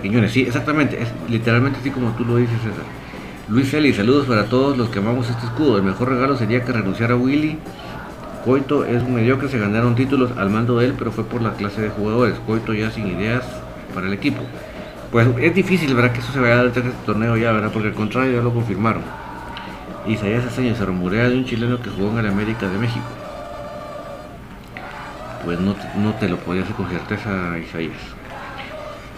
[0.02, 2.84] Quiñones, sí, exactamente, es literalmente así como tú lo dices, César.
[3.48, 5.78] Luis Eli, saludos para todos los que amamos este escudo.
[5.78, 7.60] El mejor regalo sería que renunciara a Willy.
[8.43, 11.54] Coito es un mediocre, se ganaron títulos al mando de él, pero fue por la
[11.54, 12.39] clase de jugadores.
[12.48, 13.43] Coito ya sin ideas
[13.93, 14.41] para el equipo.
[15.12, 16.12] Pues es difícil, ¿verdad?
[16.12, 17.70] Que eso se vaya a dar este torneo ya, ¿verdad?
[17.72, 19.04] Porque al contrario ya lo confirmaron.
[20.08, 23.06] Isaías Aseña se rumorea de un chileno que jugó en el América de México.
[25.43, 27.93] Pues no, no te lo podía hacer con certeza, Isaías.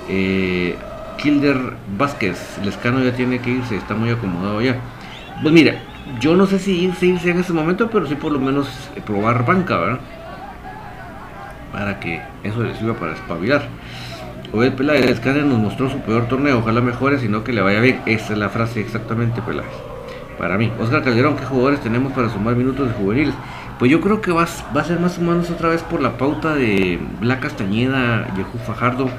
[0.09, 0.75] Eh,
[1.17, 1.57] Kilder
[1.97, 4.77] Vázquez, Lescano ya tiene que irse, está muy acomodado ya.
[5.41, 5.75] Pues mira,
[6.19, 8.67] yo no sé si irse, irse en ese momento, pero sí por lo menos
[9.05, 9.99] probar banca, ¿verdad?
[11.71, 13.67] Para que eso le sirva para espabilar.
[14.53, 18.01] Obed Peláez, Lescano nos mostró su peor torneo, ojalá mejore, sino que le vaya bien.
[18.05, 19.67] Esa es la frase exactamente, Peláez.
[20.37, 20.71] Para mí.
[20.79, 23.33] Oscar Calderón, ¿qué jugadores tenemos para sumar minutos de juveniles?
[23.79, 26.55] Pues yo creo que va, a ser más o menos otra vez por la pauta
[26.55, 29.09] de Black Castañeda, Yehu Fajardo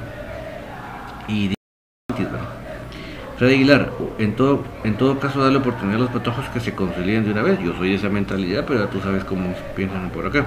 [1.29, 1.53] y
[3.37, 7.23] Freddy Aguilar, en todo, en todo caso darle oportunidad a los patojos que se consoliden
[7.23, 7.57] de una vez.
[7.61, 10.45] Yo soy de esa mentalidad, pero tú sabes cómo piensan por acá.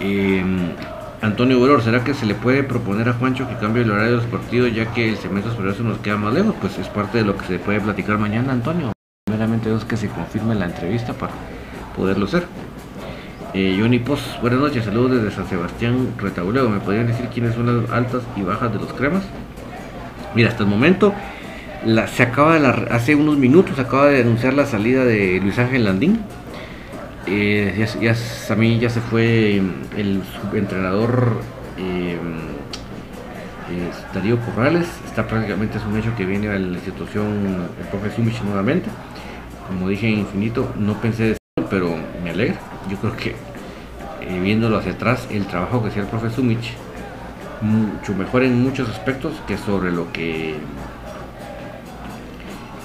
[0.00, 0.72] Em,
[1.20, 4.16] Antonio Boror, ¿será que se le puede proponer a Juancho que cambie el horario de
[4.16, 6.56] los partidos ya que el semestre superior se nos queda más lejos?
[6.60, 8.90] Pues es parte de lo que se puede platicar mañana, Antonio.
[9.24, 11.32] Primeramente es que se confirme la entrevista para
[11.96, 12.46] poderlo hacer.
[13.54, 16.70] Eh, Johnny Post, buenas noches, saludos desde San Sebastián Retauleo.
[16.70, 19.24] ¿Me podrían decir quiénes son las altas y bajas de los cremas?
[20.34, 21.12] Mira, hasta el momento
[22.14, 25.84] se acaba de hace unos minutos se acaba de anunciar la salida de Luis Ángel
[25.84, 26.20] Landín.
[27.26, 28.14] Eh, ya,
[28.48, 30.22] a mí ya se fue mm, el
[30.54, 31.42] entrenador
[31.76, 32.16] eh,
[34.14, 34.88] Darío Corrales.
[35.04, 38.88] Está prácticamente es un hecho que viene a la institución el profe Sumich nuevamente.
[39.66, 41.94] Como dije infinito, no pensé decirlo, pero
[42.24, 42.71] me alegra.
[42.92, 46.74] Yo creo que eh, viéndolo hacia atrás, el trabajo que hacía el profe Sumich
[47.62, 50.56] mucho mejor en muchos aspectos que sobre lo que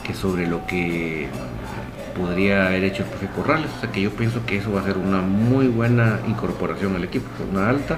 [0.06, 1.28] que sobre lo que
[2.16, 3.70] podría haber hecho el profe Corrales.
[3.76, 7.04] O sea que yo pienso que eso va a ser una muy buena incorporación al
[7.04, 7.28] equipo.
[7.52, 7.98] Una alta,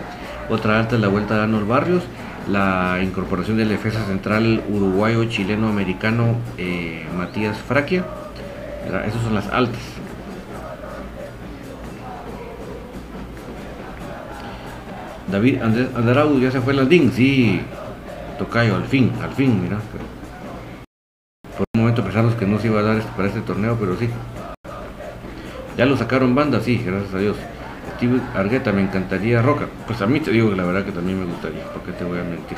[0.49, 2.03] otra alta es la vuelta de Arnold Barrios,
[2.49, 8.03] la incorporación del defensa central uruguayo, chileno, americano eh, Matías Fraquia.
[9.05, 9.98] Esas son las altas.
[15.31, 17.61] David Andrés ya se fue al DIN, sí,
[18.39, 19.77] Tocayo, al fin, al fin, mira.
[21.55, 23.95] por un momento pensamos que no se iba a dar esto para este torneo, pero
[23.95, 24.09] sí.
[25.77, 27.37] Ya lo sacaron banda, sí, gracias a Dios.
[27.95, 29.67] Steve Argueta, me encantaría Roca.
[29.85, 32.19] Pues a mí te digo que la verdad que también me gustaría, porque te voy
[32.19, 32.57] a mentir.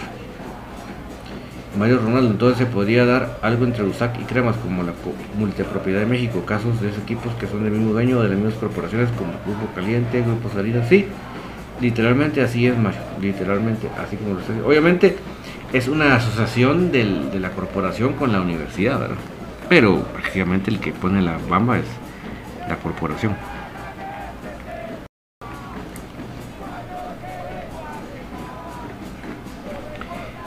[1.78, 4.94] Mario Ronaldo, entonces se podría dar algo entre USAC y Cremas, como la
[5.38, 8.56] multipropiedad de México, casos de esos equipos que son del mismo dueño de las mismas
[8.56, 11.08] corporaciones, como Grupo Caliente, Grupo Salinas, sí,
[11.82, 14.60] literalmente así es, Mario, literalmente así como lo estoy.
[14.66, 15.18] Obviamente
[15.74, 19.18] es una asociación del, de la corporación con la universidad, ¿verdad?
[19.68, 21.86] Pero prácticamente el que pone la bamba es
[22.70, 23.36] la corporación.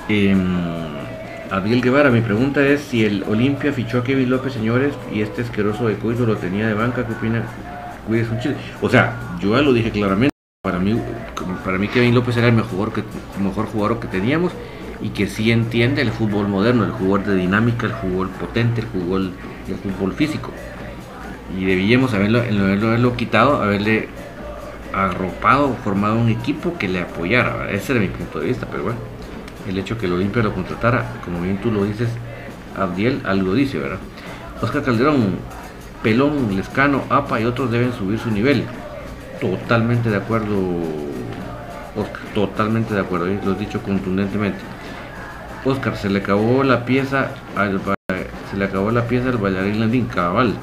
[0.09, 0.37] Eh,
[1.51, 5.43] Abiel Guevara, mi pregunta es si el Olimpia fichó a Kevin López, señores, y este
[5.43, 7.45] asqueroso de Coito lo tenía de banca, ¿qué opina?
[8.07, 8.57] Cuídese un chile.
[8.82, 11.01] O sea, yo ya lo dije claramente, para mí,
[11.64, 12.93] para mí Kevin López era el mejor,
[13.66, 14.53] jugador que teníamos
[15.03, 18.87] y que sí entiende el fútbol moderno, el jugador de dinámica, el fútbol potente, el
[18.87, 19.32] fútbol,
[19.68, 20.51] el fútbol físico.
[21.59, 24.09] Y debíamos haberlo, haberlo, haberlo quitado, haberle
[24.93, 27.70] arropado, formado un equipo que le apoyara.
[27.70, 28.99] Ese era mi punto de vista, pero bueno,
[29.68, 32.09] el hecho que el Olimpia lo contratara, como bien tú lo dices,
[32.76, 33.99] Abdiel algo dice, ¿verdad?
[34.61, 35.37] Oscar Calderón,
[36.03, 38.64] Pelón, Lescano, APA y otros deben subir su nivel.
[39.41, 40.55] Totalmente de acuerdo,
[41.97, 44.59] Oscar, totalmente de acuerdo, lo he dicho contundentemente.
[45.64, 47.80] Oscar, se le acabó la pieza al
[48.51, 50.55] se le acabó la pieza al bailarín Landín, cabal.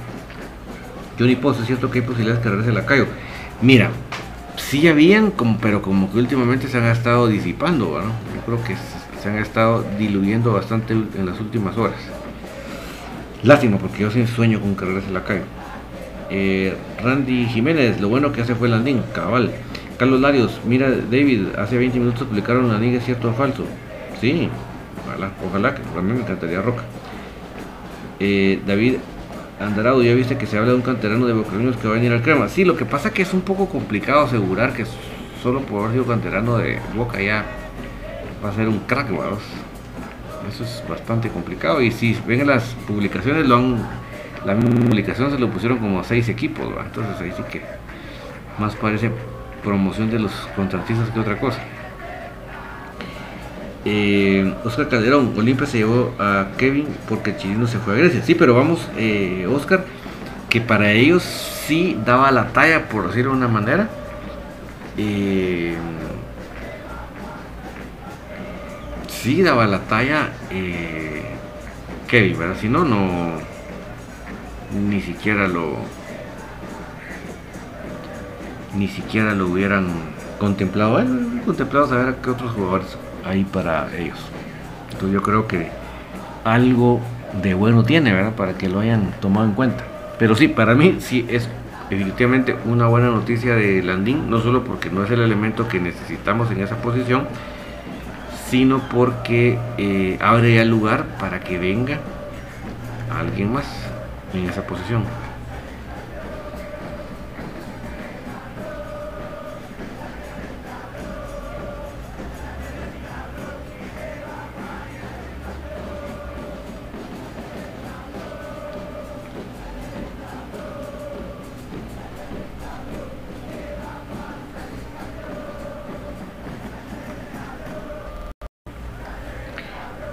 [1.18, 3.06] Johnny Post, es cierto que hay posibilidades que regrese la Cayo.
[3.62, 3.90] Mira,
[4.58, 8.12] sí habían, pero como que últimamente se han estado disipando, ¿no?
[8.36, 8.76] Yo creo que
[9.22, 12.00] se han estado diluyendo bastante en las últimas horas.
[13.44, 15.44] Lástima, porque yo sin sueño con que regrese la Cayo.
[16.30, 19.52] Eh, Randy Jiménez, lo bueno que hace fue Landín, cabal.
[20.02, 23.66] Carlos Larios, mira David, hace 20 minutos publicaron Landín, ¿es cierto o falso?
[24.20, 24.50] Sí,
[25.06, 26.82] ojalá, ojalá, que mí me encantaría Roca.
[28.20, 28.96] Eh, David
[29.60, 32.12] Andarado, ya viste que se habla de un canterano de Boca que va a venir
[32.12, 32.50] al crema.
[32.50, 34.86] Sí, lo que pasa que es un poco complicado asegurar que
[35.44, 37.46] solo por haber sido canterano de Boca ya
[38.44, 39.44] va a ser un crack, vamos.
[40.52, 41.80] Eso es bastante complicado.
[41.80, 43.88] Y si ven las publicaciones, lo han,
[44.48, 47.62] la misma publicación se lo pusieron como seis equipos, entonces ahí sí que
[48.58, 49.12] más parece
[49.64, 51.60] promoción de los contratistas que otra cosa.
[53.84, 58.22] Eh, Oscar Calderón, Olimpia se llevó a Kevin porque el chileno se fue a Grecia.
[58.22, 59.86] Sí, pero vamos, eh, Oscar,
[60.50, 63.90] que para ellos sí daba la talla, por decirlo de una manera.
[64.98, 65.76] Eh,
[69.08, 71.24] sí daba la talla eh,
[72.08, 72.56] Kevin, ¿verdad?
[72.60, 73.32] Si no, no,
[74.90, 75.78] ni siquiera lo,
[78.76, 79.88] ni siquiera lo hubieran
[80.40, 80.94] contemplado.
[80.94, 84.20] Bueno, contemplado saber qué otros jugadores ahí para ellos.
[84.92, 85.70] Entonces yo creo que
[86.44, 87.00] algo
[87.42, 88.34] de bueno tiene, ¿verdad?
[88.36, 89.84] Para que lo hayan tomado en cuenta.
[90.20, 91.50] Pero sí, para mí sí es
[91.90, 96.52] definitivamente una buena noticia de Landín, no solo porque no es el elemento que necesitamos
[96.52, 97.28] en esa posición,
[98.50, 102.00] sino porque eh, abre ya lugar para que venga
[103.18, 103.66] alguien más
[104.34, 105.04] en esa posición.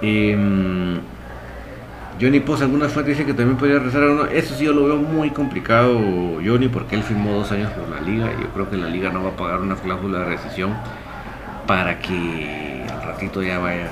[0.09, 0.99] Eh,
[2.21, 4.25] Johnny Post, algunas fuentes dicen que también podría rezar a uno.
[4.25, 5.97] Eso sí, yo lo veo muy complicado,
[6.45, 8.29] Johnny, porque él firmó dos años por la liga.
[8.39, 10.73] Yo creo que la liga no va a pagar una cláusula de recesión
[11.65, 13.87] para que al ratito ya vaya,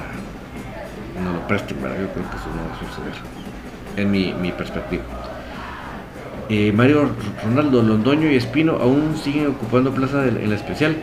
[1.23, 1.81] no lo presten.
[1.81, 1.99] ¿verdad?
[2.01, 3.13] Yo creo que eso no va a suceder,
[3.95, 5.03] en mi, mi perspectiva.
[6.49, 7.09] Eh, Mario
[7.43, 10.97] Ronaldo, Londoño y Espino aún siguen ocupando plaza en la especial.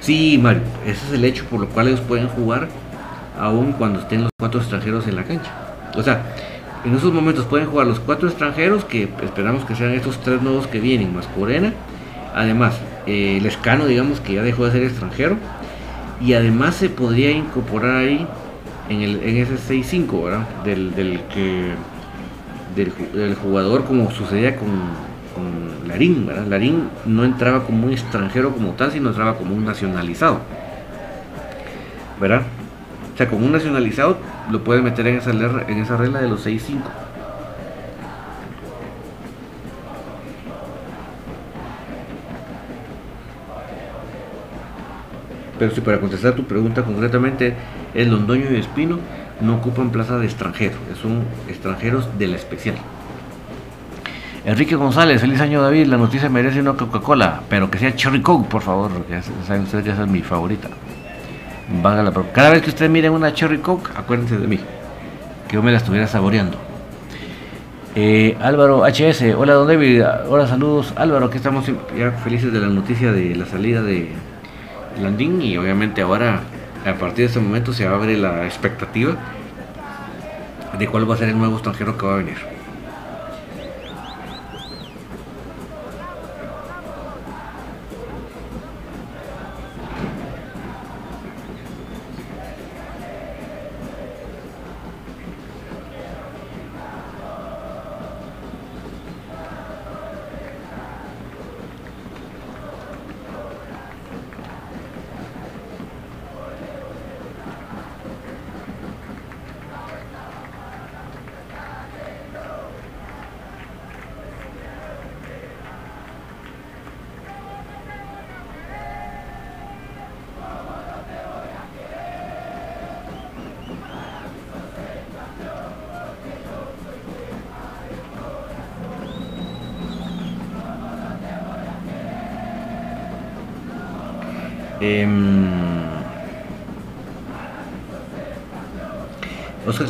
[0.00, 2.68] Sí, Mario, ese es el hecho por lo cual ellos pueden jugar
[3.38, 5.50] aún cuando estén los cuatro extranjeros en la cancha.
[5.96, 6.22] O sea,
[6.84, 10.66] en esos momentos pueden jugar los cuatro extranjeros, que esperamos que sean estos tres nuevos
[10.66, 11.72] que vienen, más Corena.
[12.34, 15.36] Además, eh, el escano, digamos que ya dejó de ser extranjero.
[16.20, 18.26] Y además se podría incorporar ahí
[18.88, 20.46] en, el, en ese 6-5, ¿verdad?
[20.64, 21.72] Del, del, que,
[22.74, 24.68] del, jugador, como sucedía con,
[25.34, 26.46] con Larín, ¿verdad?
[26.46, 30.40] Larín no entraba como un extranjero como tal, sino entraba como un nacionalizado,
[32.20, 32.42] ¿verdad?
[33.14, 34.18] O sea, con un nacionalizado
[34.50, 36.80] lo puede meter en esa, en esa regla de los 6-5.
[45.58, 47.54] Pero si para contestar tu pregunta concretamente
[47.94, 48.98] es Londoño y Espino,
[49.40, 52.76] no ocupan plaza de extranjero, son extranjeros de la especial.
[54.44, 58.48] Enrique González, feliz año David, la noticia merece una Coca-Cola, pero que sea Cherry Coke,
[58.48, 60.68] por favor, que saben ustedes que esa es mi favorita.
[62.32, 64.60] Cada vez que ustedes miren una Cherry Coke, acuérdense de mí,
[65.48, 66.58] que yo me la estuviera saboreando.
[67.96, 71.64] Eh, Álvaro HS, hola don David, hola saludos Álvaro, que estamos
[71.96, 74.08] ya felices de la noticia de la salida de
[75.00, 76.40] Landín y obviamente ahora
[76.84, 79.14] a partir de este momento se abre la expectativa
[80.76, 82.53] de cuál va a ser el nuevo extranjero que va a venir.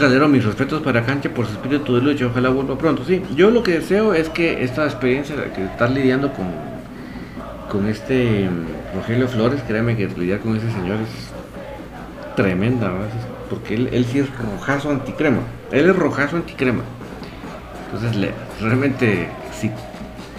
[0.04, 3.06] Calderón, mis respetos para Cancha por su espíritu de lucha, ojalá vuelva pronto.
[3.06, 6.44] Sí, yo lo que deseo es que esta experiencia, que estar lidiando con,
[7.70, 12.92] con este em, Rogelio Flores, créeme que lidiar con ese señor es tremenda,
[13.48, 15.38] porque él, sí es rojazo anticrema,
[15.72, 16.82] él es rojazo anticrema.
[17.86, 18.30] Entonces,
[18.60, 19.28] realmente,
[19.58, 19.70] si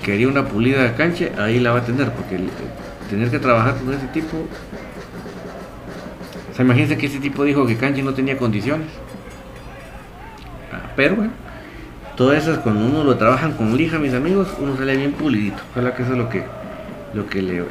[0.03, 2.37] quería una pulida de cancha, ahí la va a tener, porque
[3.09, 4.37] tener que trabajar con ese tipo.
[6.51, 8.89] O sea, imagínense que ese tipo dijo que Kanji no tenía condiciones.
[10.95, 11.31] Pero bueno,
[12.15, 15.61] todas esas cuando uno lo trabajan con lija, mis amigos, uno sale bien pulidito.
[15.71, 16.43] Ojalá que eso es lo que
[17.13, 17.61] lo que le,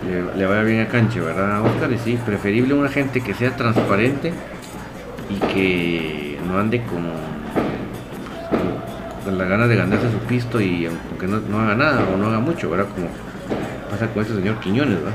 [0.46, 1.92] vaya bien a Canche, ¿verdad, Oscar?
[1.92, 4.32] Y sí, preferible una gente que sea transparente
[5.28, 7.04] y que no ande con,
[9.22, 12.28] con la ganas de ganarse su pisto y aunque no, no haga nada o no
[12.28, 12.86] haga mucho, ¿verdad?
[12.94, 13.08] Como
[13.90, 15.12] pasa con este señor Quiñones, ¿verdad?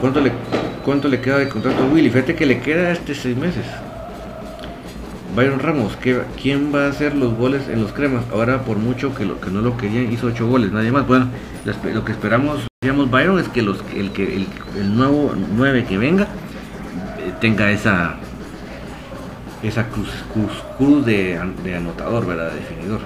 [0.00, 0.32] ¿cuánto le,
[0.84, 2.10] ¿cuánto le queda de contrato a Willy?
[2.10, 3.64] Fíjate que le queda este seis meses.
[5.34, 5.96] Byron Ramos,
[6.40, 8.24] ¿quién va a hacer los goles en los cremas?
[8.32, 11.06] Ahora por mucho que, lo, que no lo querían, hizo ocho goles, nadie más.
[11.06, 11.28] Bueno,
[11.64, 16.24] lo que esperamos, digamos, Byron, es que los, el, que el, nuevo 9 que venga
[16.24, 18.16] eh, tenga esa
[19.62, 20.10] esa cruz,
[20.76, 22.50] cruz, de, de anotador, ¿verdad?
[22.52, 23.00] definidor.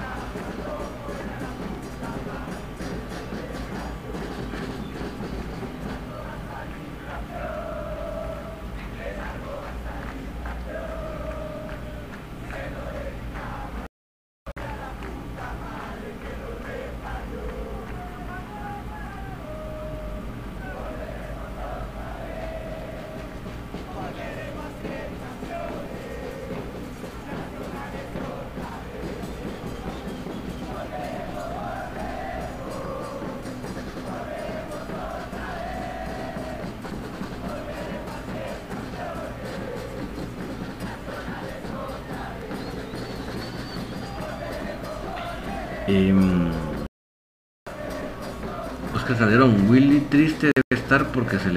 [51.17, 51.57] Porque se le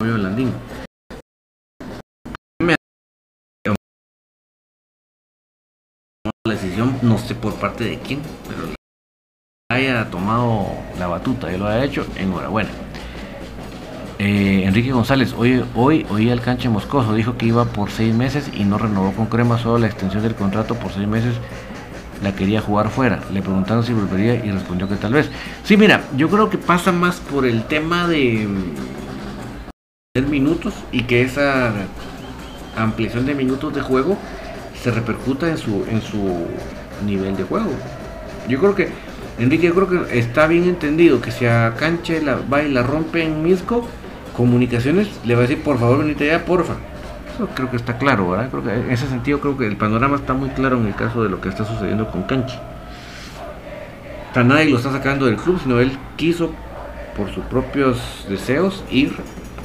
[0.00, 0.52] a Landín.
[6.44, 8.74] La decisión, no sé por parte de quién, pero
[9.70, 10.66] haya tomado
[10.98, 12.70] la batuta y lo ha hecho, enhorabuena.
[14.18, 18.50] Eh, Enrique González, hoy, hoy oí al canche Moscoso, dijo que iba por seis meses
[18.52, 21.36] y no renovó con crema solo la extensión del contrato por seis meses
[22.22, 23.20] la quería jugar fuera.
[23.32, 25.30] Le preguntaron si volvería y respondió que tal vez.
[25.64, 28.46] Sí, mira, yo creo que pasa más por el tema de
[30.12, 31.72] tener minutos y que esa
[32.76, 34.18] ampliación de minutos de juego
[34.82, 36.46] se repercuta en su en su
[37.04, 37.70] nivel de juego.
[38.48, 38.88] Yo creo que
[39.38, 42.82] Enrique, yo creo que está bien entendido que si a Canche la va y la
[42.82, 43.86] rompe en Misco,
[44.36, 46.76] comunicaciones le va a decir por favor venite ya, porfa
[47.54, 48.50] creo que está claro, ¿verdad?
[48.50, 51.22] Creo que en ese sentido creo que el panorama está muy claro en el caso
[51.22, 52.58] de lo que está sucediendo con Canchi.
[54.34, 56.52] O nadie lo está sacando del club, sino él quiso,
[57.16, 59.12] por sus propios deseos, ir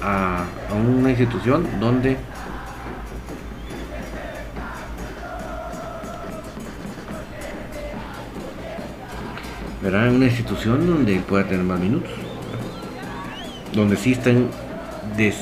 [0.02, 0.44] a,
[0.74, 2.18] una institución donde
[9.82, 10.08] ¿verdad?
[10.08, 12.10] En una institución donde pueda tener más minutos,
[13.74, 14.50] donde sí están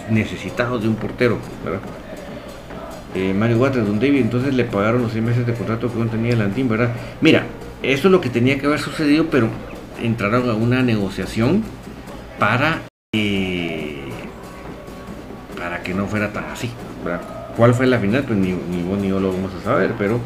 [0.09, 1.79] necesitados de un portero, ¿verdad?
[3.15, 6.07] Eh, Mario Waters, Don David, entonces le pagaron los seis meses de contrato que no
[6.07, 6.93] tenía Landín, ¿verdad?
[7.21, 7.45] Mira,
[7.83, 9.49] eso es lo que tenía que haber sucedido, pero
[10.01, 11.63] entraron a una negociación
[12.39, 12.81] para,
[15.57, 16.71] para que no fuera tan así,
[17.05, 17.21] ¿verdad?
[17.55, 18.23] ¿Cuál fue la final?
[18.23, 20.19] Pues ni, ni vos ni yo lo vamos a saber, pero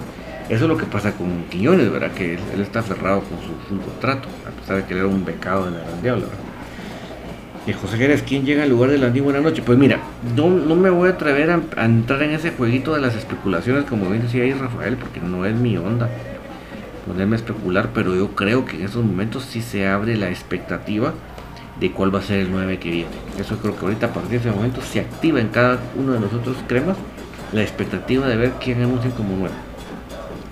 [0.50, 2.12] eso es lo que pasa con Quiñones, ¿verdad?
[2.12, 5.66] Que él, está aferrado con su, contrato, a pesar de que él era un becado
[5.66, 6.47] de la Gran Diablo, ¿verdad?
[7.68, 9.26] Y José Jerez, ¿quién llega al lugar de Landín?
[9.26, 9.62] Buenas noches.
[9.66, 10.00] Pues mira,
[10.38, 14.10] no, no me voy a atrever a, entrar en ese jueguito de las especulaciones, como
[14.10, 16.10] bien decía ahí Rafael, porque no es mi onda
[17.06, 21.14] ponerme a especular, pero yo creo que en estos momentos sí se abre la expectativa
[21.78, 23.12] de cuál va a ser el 9 que viene.
[23.38, 26.22] Eso creo que ahorita a partir de ese momento se activa en cada uno de
[26.22, 26.96] los otros cremas
[27.52, 29.54] la expectativa de ver quién anuncia como 9.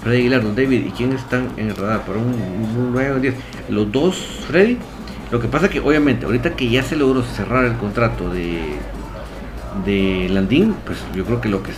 [0.02, 2.06] Freddy Aguilar, Don David, ¿y quién están en el radar?
[2.06, 3.36] Para un, 9 o 10.
[3.70, 4.78] Los dos, Freddy.
[5.36, 8.58] Lo que pasa que obviamente ahorita que ya se logró cerrar el contrato de,
[9.84, 11.74] de Landín, pues yo creo que lo que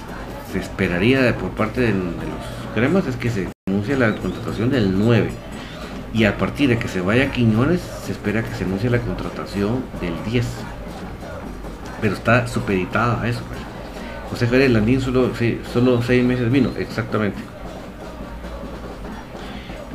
[0.52, 5.32] se esperaría por parte de, los cremas es que se anuncie la contratación del 9.
[6.14, 9.84] Y a partir de que se vaya Quiñones, se espera que se anuncie la contratación
[10.02, 10.46] del 10.
[12.00, 13.42] Pero está supeditada a eso.
[13.48, 13.60] Pues.
[14.30, 15.32] José Jerez Landín solo,
[15.74, 17.40] solo seis meses vino, exactamente.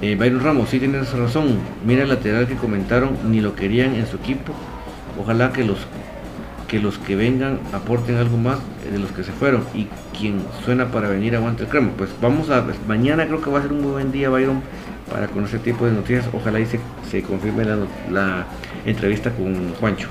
[0.02, 1.58] Eh, Byron Ramos, sí tienes razón.
[1.86, 4.52] Mira el lateral que comentaron, ni lo querían en su equipo.
[5.18, 5.78] Ojalá que los
[6.66, 8.58] que los que vengan aporten algo más
[8.90, 9.62] de los que se fueron.
[9.74, 9.86] Y
[10.18, 11.90] quien suena para venir aguante el crema.
[11.96, 14.60] Pues vamos a mañana creo que va a ser un muy buen día, Byron,
[15.08, 16.28] para conocer tipo de noticias.
[16.32, 18.46] Ojalá y se, confirme la,
[18.84, 20.08] entrevista con Juancho.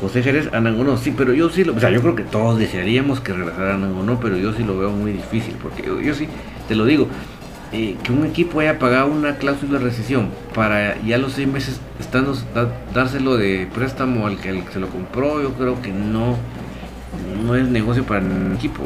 [0.00, 3.20] José Jerez, Anangonó, sí, pero yo sí lo, o sea, yo creo que todos desearíamos
[3.20, 6.26] que regresara Anangonó, pero yo sí lo veo muy difícil, porque yo sí,
[6.68, 7.06] te lo digo,
[7.72, 11.80] eh, que un equipo haya pagado una cláusula de rescisión para ya los seis meses
[12.00, 12.36] estando,
[12.92, 16.36] dárselo de préstamo al que, se lo compró, yo creo que no,
[17.44, 18.82] no es negocio para el equipo.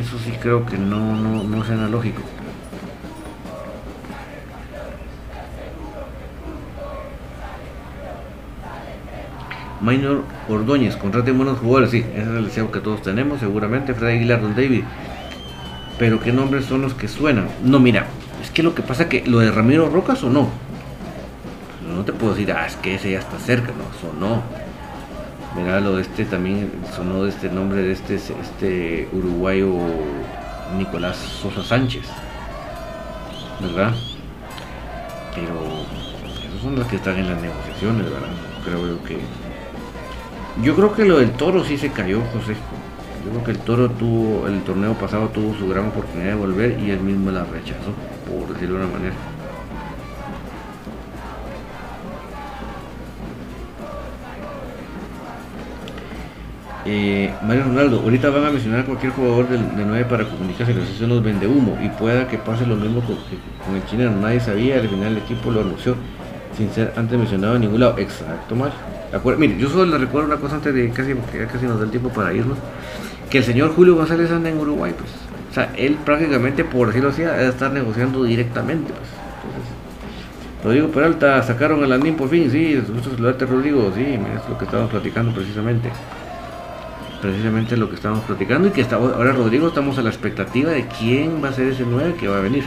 [0.00, 2.22] Eso sí creo que no, no, no es analógico.
[9.80, 13.94] Minor Ordóñez, contraten buenos jugadores, sí, ese es el deseo que todos tenemos, seguramente.
[13.94, 14.82] Fred Aguilar, Don David,
[15.98, 17.48] pero qué nombres son los que suenan.
[17.62, 18.06] No, mira,
[18.42, 20.48] es que lo que pasa que lo de Ramiro Rocas o no.
[21.94, 24.42] No te puedo decir, ah, es que ese ya está cerca, no, sonó.
[25.56, 29.72] Mira lo de este también sonó de este nombre de este este uruguayo
[30.76, 32.04] Nicolás Sosa Sánchez.
[33.60, 33.94] ¿Verdad?
[35.34, 35.54] Pero
[36.46, 38.28] esos son los que están en las negociaciones, ¿verdad?
[38.64, 39.18] Creo que
[40.62, 42.54] yo creo que lo del toro sí se cayó, José.
[43.28, 46.78] Yo creo que el Toro tuvo, el torneo pasado tuvo su gran oportunidad de volver
[46.80, 47.92] y él mismo la rechazó,
[48.26, 49.14] por decirlo de una manera.
[56.86, 60.86] Eh, Mario Ronaldo, ahorita van a mencionar a cualquier jugador de 9 para comunicarse, que
[60.98, 64.76] son los vende humo y pueda que pase lo mismo con, el chileno, nadie sabía,
[64.76, 65.96] al final el equipo lo anunció
[66.56, 67.98] sin ser antes mencionado en ningún lado.
[67.98, 68.74] Exacto, Mario.
[69.36, 71.12] Mire, yo solo le recuerdo una cosa antes de casi,
[71.52, 72.56] casi nos da el tiempo para irnos
[73.30, 75.10] que el señor Julio González anda en Uruguay, pues.
[75.50, 79.08] O sea, él prácticamente, por decirlo así, debe estar negociando directamente, pues.
[79.46, 79.78] Entonces,
[80.64, 84.64] Rodrigo Peralta, sacaron el andín por fin, sí, gusto saludarte Rodrigo, sí, es lo que
[84.64, 85.90] estábamos platicando precisamente.
[87.22, 90.86] Precisamente lo que estábamos platicando y que estamos, ahora Rodrigo estamos a la expectativa de
[90.86, 92.64] quién va a ser ese 9 que va a venir.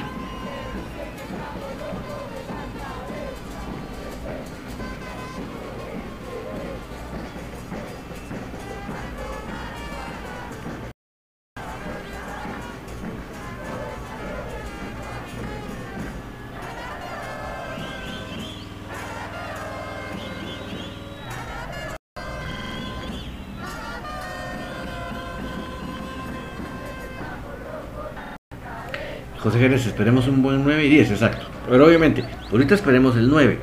[29.41, 31.47] José Jerez, esperemos un buen 9 y 10, exacto.
[31.67, 33.57] Pero obviamente, ahorita esperemos el 9.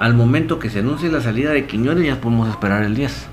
[0.00, 3.28] Al momento que se anuncie la salida de Quiñones, ya podemos esperar el 10.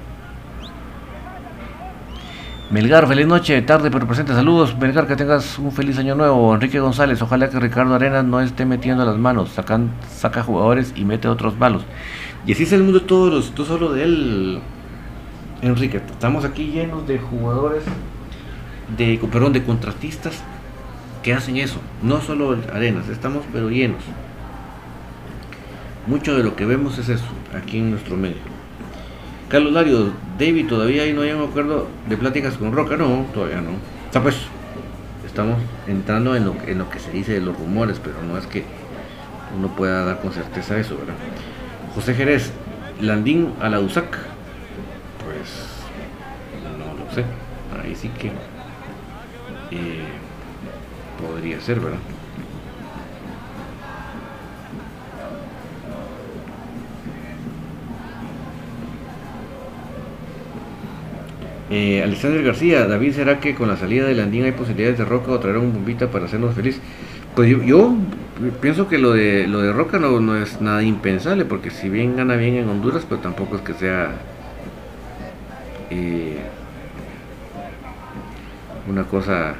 [2.69, 4.33] Melgar, feliz noche, tarde pero presente.
[4.33, 6.53] Saludos, Melgar, que tengas un feliz año nuevo.
[6.53, 11.27] Enrique González, ojalá que Ricardo Arenas no esté metiendo las manos, saca jugadores y mete
[11.27, 11.83] otros malos.
[12.45, 14.59] Y así es el mundo todos los, tú solo de él,
[15.63, 15.97] Enrique.
[15.97, 17.83] Estamos aquí llenos de jugadores,
[18.95, 20.43] de, perdón, de contratistas
[21.27, 21.81] que hacen eso.
[22.01, 24.01] No solo arenas, estamos pero llenos.
[26.07, 28.37] Mucho de lo que vemos es eso, aquí en nuestro medio.
[29.49, 33.59] Carlos Lario, David, todavía ahí no hay un acuerdo de pláticas con Roca, no, todavía
[33.59, 33.71] no.
[34.05, 34.37] Está pues,
[35.25, 38.47] estamos entrando en lo, en lo que se dice de los rumores, pero no es
[38.47, 38.63] que
[39.53, 41.15] uno pueda dar con certeza eso, ¿verdad?
[41.93, 42.53] José Jerez,
[43.01, 44.17] Landín a la USAC,
[45.25, 45.75] pues
[46.77, 47.25] no lo sé.
[47.83, 48.27] ahí sí que
[49.71, 50.05] eh,
[51.17, 51.99] podría ser, ¿verdad?
[61.69, 65.31] Eh, Alexander García, David, ¿será que con la salida de Landín hay posibilidades de Roca
[65.31, 66.79] o traer un bombita para hacernos feliz?
[67.35, 67.93] Pues yo,
[68.61, 72.15] pienso que lo de lo de Roca no, no, es nada impensable, porque si bien
[72.15, 74.11] gana bien en Honduras, pero tampoco es que sea
[75.89, 76.37] eh,
[78.89, 79.55] una cosa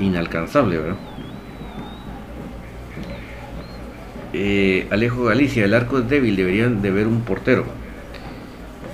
[0.00, 0.96] inalcanzable, ¿verdad?
[4.32, 7.64] Eh, Alejo Galicia, el arco es débil, deberían de ver un portero.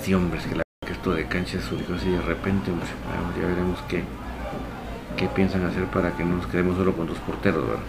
[0.02, 0.62] Sí, hombre, es que la
[1.10, 4.04] de cancha surgió así de repente, ya veremos qué,
[5.16, 7.82] qué piensan hacer para que no nos quedemos solo con dos porteros, ¿verdad?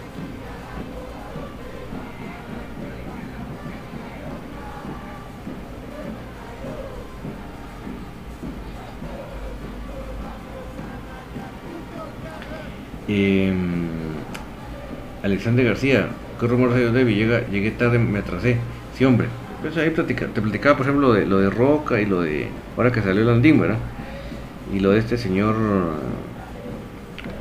[13.08, 13.88] Em,
[15.22, 16.08] Alexander García,
[16.40, 17.14] ¿qué rumor de Debbie?
[17.14, 18.58] Llega, llegué tarde, me atrasé.
[18.96, 19.28] Sí, hombre,
[19.62, 20.02] pues ahí te
[20.42, 22.48] platicaba, por ejemplo, lo de, lo de Roca y lo de.
[22.76, 23.78] Ahora que salió el Andín, ¿verdad?
[24.72, 25.56] Y lo de este señor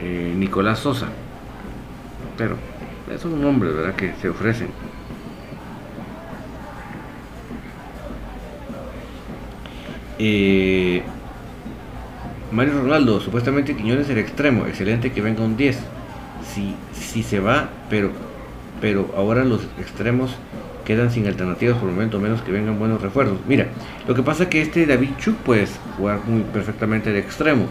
[0.01, 1.07] eh, Nicolás Sosa.
[2.37, 2.57] Pero
[3.25, 3.95] un nombres, ¿verdad?
[3.95, 4.69] Que se ofrecen.
[10.19, 11.03] Eh,
[12.53, 15.79] Mario Ronaldo, supuestamente Quiñones el extremo, excelente que venga un 10.
[16.53, 18.11] Si, si se va, pero,
[18.79, 20.35] pero ahora los extremos
[20.85, 23.39] quedan sin alternativas por el momento, menos que vengan buenos refuerzos.
[23.47, 23.67] Mira,
[24.07, 25.65] lo que pasa es que este David Chuk puede
[25.97, 27.65] jugar muy perfectamente de extremo.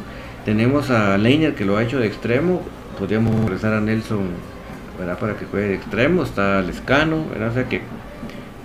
[0.45, 2.63] Tenemos a Leiner que lo ha hecho de extremo,
[2.99, 4.31] podríamos regresar a Nelson
[4.99, 5.17] ¿verdad?
[5.19, 7.51] para que juegue de extremo, está Lescano, ¿verdad?
[7.51, 7.83] o sea que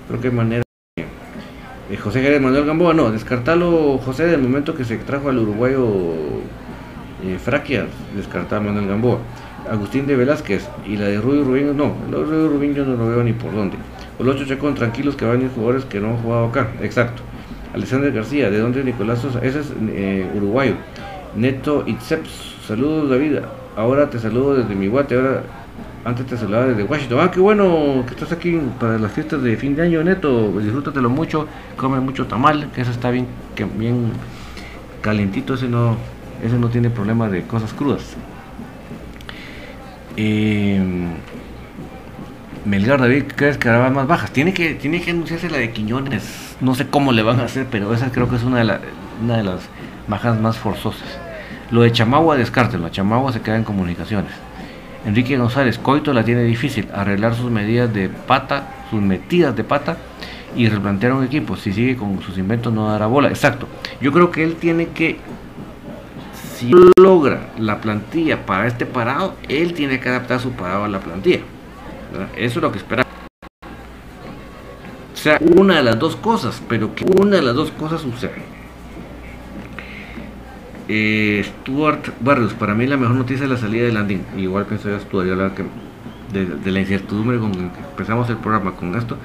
[0.08, 0.67] creo que manera
[1.96, 5.88] José Jerez Manuel Gamboa, no, descartalo José del momento que se trajo al uruguayo
[7.24, 9.20] eh, Fraquias, descartar Manuel Gamboa.
[9.70, 12.96] Agustín de Velázquez y la de Rubio Rubín, no, el de Rubio Rubín yo no
[12.96, 13.78] lo veo ni por dónde.
[14.20, 16.68] Los ocho checos tranquilos que van a ir jugadores que no han jugado acá.
[16.82, 17.22] Exacto.
[17.74, 19.40] Alexander García, ¿de dónde Nicolás Sosa?
[19.40, 20.74] Ese es eh, uruguayo.
[21.36, 23.40] Neto Itzeps, saludos David.
[23.76, 25.44] Ahora te saludo desde mi guate, ahora
[26.08, 27.20] antes te saludaba desde Washington.
[27.22, 30.54] Ah, qué bueno que estás aquí para las fiestas de fin de año, Neto.
[30.58, 34.14] Disfrútatelo mucho, come mucho tamal, que eso está bien, que bien
[35.02, 35.98] calientito, ese no,
[36.60, 38.16] no tiene problema de cosas crudas.
[40.16, 40.82] Eh,
[42.64, 44.32] Melgar David, ¿crees que hará más bajas?
[44.32, 46.56] Tiene que, tiene que anunciarse la de Quiñones.
[46.62, 48.80] No sé cómo le van a hacer, pero esa creo que es una de,
[49.22, 49.60] una de las
[50.08, 51.20] bajas más forzosas.
[51.70, 52.88] Lo de Chamagua, descártelo.
[52.88, 54.47] Chamagua se queda en comunicaciones.
[55.06, 56.88] Enrique González, Coito la tiene difícil.
[56.94, 59.98] Arreglar sus medidas de pata, sus metidas de pata
[60.56, 61.56] y replantear un equipo.
[61.56, 63.30] Si sigue con sus inventos, no dará bola.
[63.30, 63.68] Exacto.
[64.02, 65.20] Yo creo que él tiene que.
[66.56, 71.00] Si logra la plantilla para este parado, él tiene que adaptar su parado a la
[71.00, 71.42] plantilla.
[72.36, 73.14] Eso es lo que esperamos.
[75.14, 78.34] O sea, una de las dos cosas, pero que una de las dos cosas suceda.
[80.90, 84.26] Eh, Stuart Barrios, para mí la mejor noticia es la salida de Landing.
[84.38, 85.64] Igual pienso yo, Stuart, que
[86.32, 89.18] de, la incertidumbre con que empezamos el programa con esto,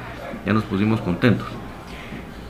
[0.47, 1.47] ya nos pusimos contentos.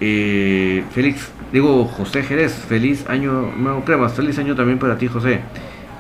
[0.01, 5.41] Eh, Félix, digo José Jerez, feliz año nuevo cremas, feliz año también para ti José.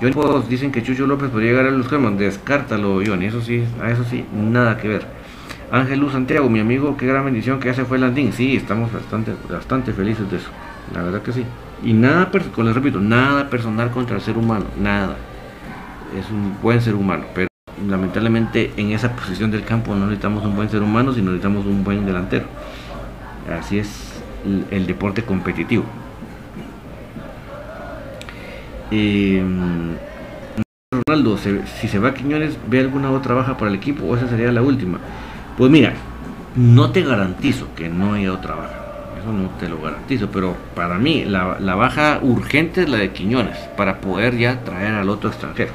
[0.01, 0.15] Johnny
[0.49, 4.05] dicen que Chucho López podría llegar a los cremas, descártalo Johnny, eso sí, a eso
[4.05, 5.07] sí, nada que ver.
[5.71, 8.33] Ángel Luz Santiago, mi amigo, qué gran bendición que ya se fue Landín.
[8.33, 10.49] Sí, estamos bastante, bastante felices de eso,
[10.93, 11.45] la verdad que sí.
[11.83, 15.17] Y nada, les repito, nada personal contra el ser humano, nada.
[16.19, 17.49] Es un buen ser humano, pero
[17.89, 21.83] lamentablemente en esa posición del campo no necesitamos un buen ser humano, sino necesitamos un
[21.83, 22.45] buen delantero.
[23.59, 24.23] Así es
[24.71, 25.85] el deporte competitivo.
[28.91, 29.43] Eh,
[31.07, 34.29] Ronaldo, si se va a Quiñones, ¿ve alguna otra baja para el equipo o esa
[34.29, 34.99] sería la última?
[35.57, 35.95] Pues mira,
[36.55, 38.82] no te garantizo que no haya otra baja.
[39.23, 40.29] Eso no te lo garantizo.
[40.33, 45.09] Pero para mí, la, baja urgente es la de Quiñones, para poder ya traer al
[45.09, 45.73] otro extranjero.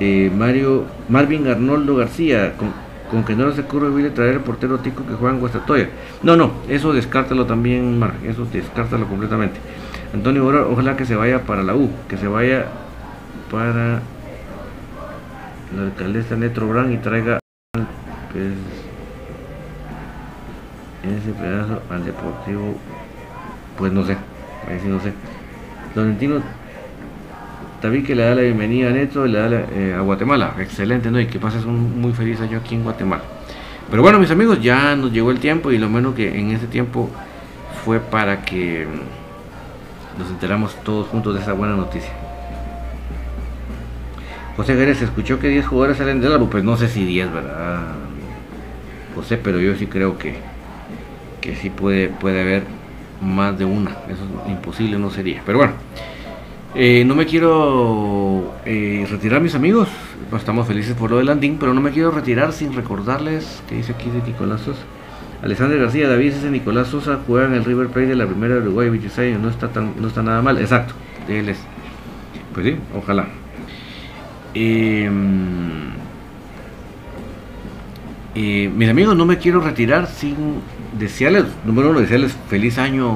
[0.00, 5.12] Eh, Mario Marvin Arnoldo García, con, que no se ocurre traer el portero tico que
[5.12, 5.88] juega en Guastatoya.
[6.22, 9.60] No, no, eso descártalo también, Mar, eso descártalo completamente.
[10.12, 12.66] Antonio ojalá que se vaya para la U, que se vaya
[13.50, 14.00] para
[15.76, 17.38] la alcaldesa Netro Brand y traiga
[21.10, 22.76] ese pedazo al deportivo
[23.78, 24.16] pues no sé
[24.68, 25.12] ahí sí no sé.
[27.82, 30.54] David que le da la bienvenida a Neto le da eh, a Guatemala.
[30.58, 33.22] Excelente no y que pases un muy feliz año aquí en Guatemala.
[33.90, 36.66] Pero bueno mis amigos ya nos llegó el tiempo y lo menos que en ese
[36.66, 37.10] tiempo
[37.84, 38.86] fue para que
[40.18, 42.12] nos enteramos todos juntos de esa buena noticia.
[44.56, 47.80] José Gérez escuchó que 10 jugadores salen del álbum, pues no sé si 10, ¿verdad?
[49.14, 50.36] José, pero yo sí creo que,
[51.44, 52.62] que sí puede, puede haber
[53.20, 53.90] más de una.
[54.08, 55.42] Eso es imposible, no sería.
[55.44, 55.74] Pero bueno,
[56.74, 59.90] eh, no me quiero eh, retirar, mis amigos.
[60.34, 63.92] Estamos felices por lo de Landín, pero no me quiero retirar sin recordarles que dice
[63.92, 64.80] aquí de Nicolás Sosa.
[65.42, 68.62] Alexander García, David ese Nicolás Sosa juega en el River Plate de la primera de
[68.62, 70.56] Uruguay, 26 años, no está, tan, no está nada mal.
[70.56, 70.94] Exacto,
[71.28, 71.58] de él es.
[72.54, 73.26] Pues sí, ojalá.
[74.54, 75.10] Eh,
[78.34, 80.34] eh, mis amigos, no me quiero retirar sin
[80.98, 83.14] desearles, número uno, desearles feliz año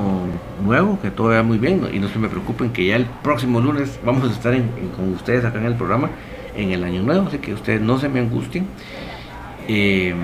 [0.64, 3.60] nuevo, que todo vaya muy bien y no se me preocupen que ya el próximo
[3.60, 4.54] lunes vamos a estar
[4.96, 6.10] con ustedes acá en el programa
[6.56, 8.66] en el año nuevo, así que ustedes no se me angustien.
[9.68, 10.14] Eh,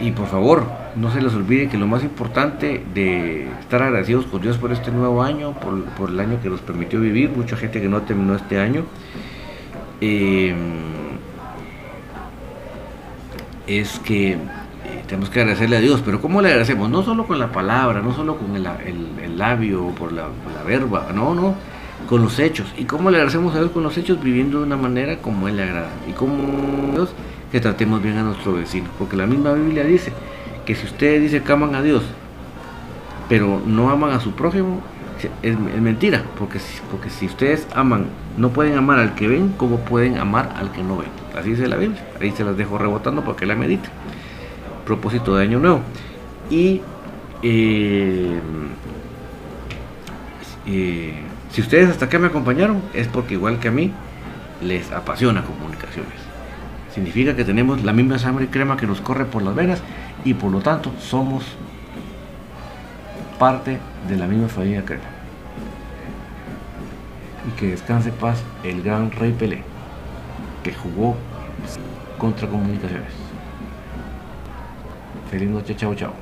[0.00, 0.64] y por favor,
[0.96, 4.90] no se les olvide que lo más importante de estar agradecidos con Dios por este
[4.90, 8.58] nuevo año, por, el año que nos permitió vivir, mucha gente que no terminó este
[8.58, 8.84] año.
[10.00, 10.54] Eh,
[13.66, 14.38] es que
[15.10, 16.88] tenemos que agradecerle a Dios, pero ¿cómo le agradecemos?
[16.88, 20.28] No solo con la palabra, no solo con el, labio o por la,
[20.64, 21.56] verba, no, no,
[22.08, 22.72] con los hechos.
[22.78, 24.22] ¿Y cómo le agradecemos a Dios con los hechos?
[24.22, 25.90] Viviendo de una manera como Él le agrada.
[26.08, 27.10] Y como Dios,
[27.50, 28.88] que tratemos bien a nuestro vecino.
[29.00, 30.12] Porque la misma Biblia dice
[30.64, 32.04] que si ustedes dicen que aman a Dios,
[33.28, 34.80] pero no aman a su prójimo,
[35.42, 36.22] es, mentira.
[36.38, 38.06] Porque, porque si ustedes aman,
[38.36, 41.08] no pueden amar al que ven, ¿cómo pueden amar al que no ven?
[41.36, 42.00] Así dice la Biblia.
[42.20, 43.90] Ahí se las dejo rebotando para que la mediten.
[44.90, 45.82] Propósito de Año Nuevo.
[46.50, 46.80] Y
[47.44, 48.40] eh,
[50.66, 51.14] eh,
[51.52, 53.92] si ustedes hasta acá me acompañaron, es porque igual que a mí,
[54.60, 56.18] les apasiona comunicaciones.
[56.92, 59.80] Significa que tenemos la misma sangre y crema que nos corre por las venas
[60.24, 61.44] y por lo tanto somos
[63.38, 63.78] parte
[64.08, 65.04] de la misma familia crema.
[67.46, 69.62] Y que descanse paz el gran rey Pelé,
[70.64, 71.14] que jugó
[72.18, 73.19] contra comunicaciones.
[75.30, 76.12] phải lên nó cho treo chậu.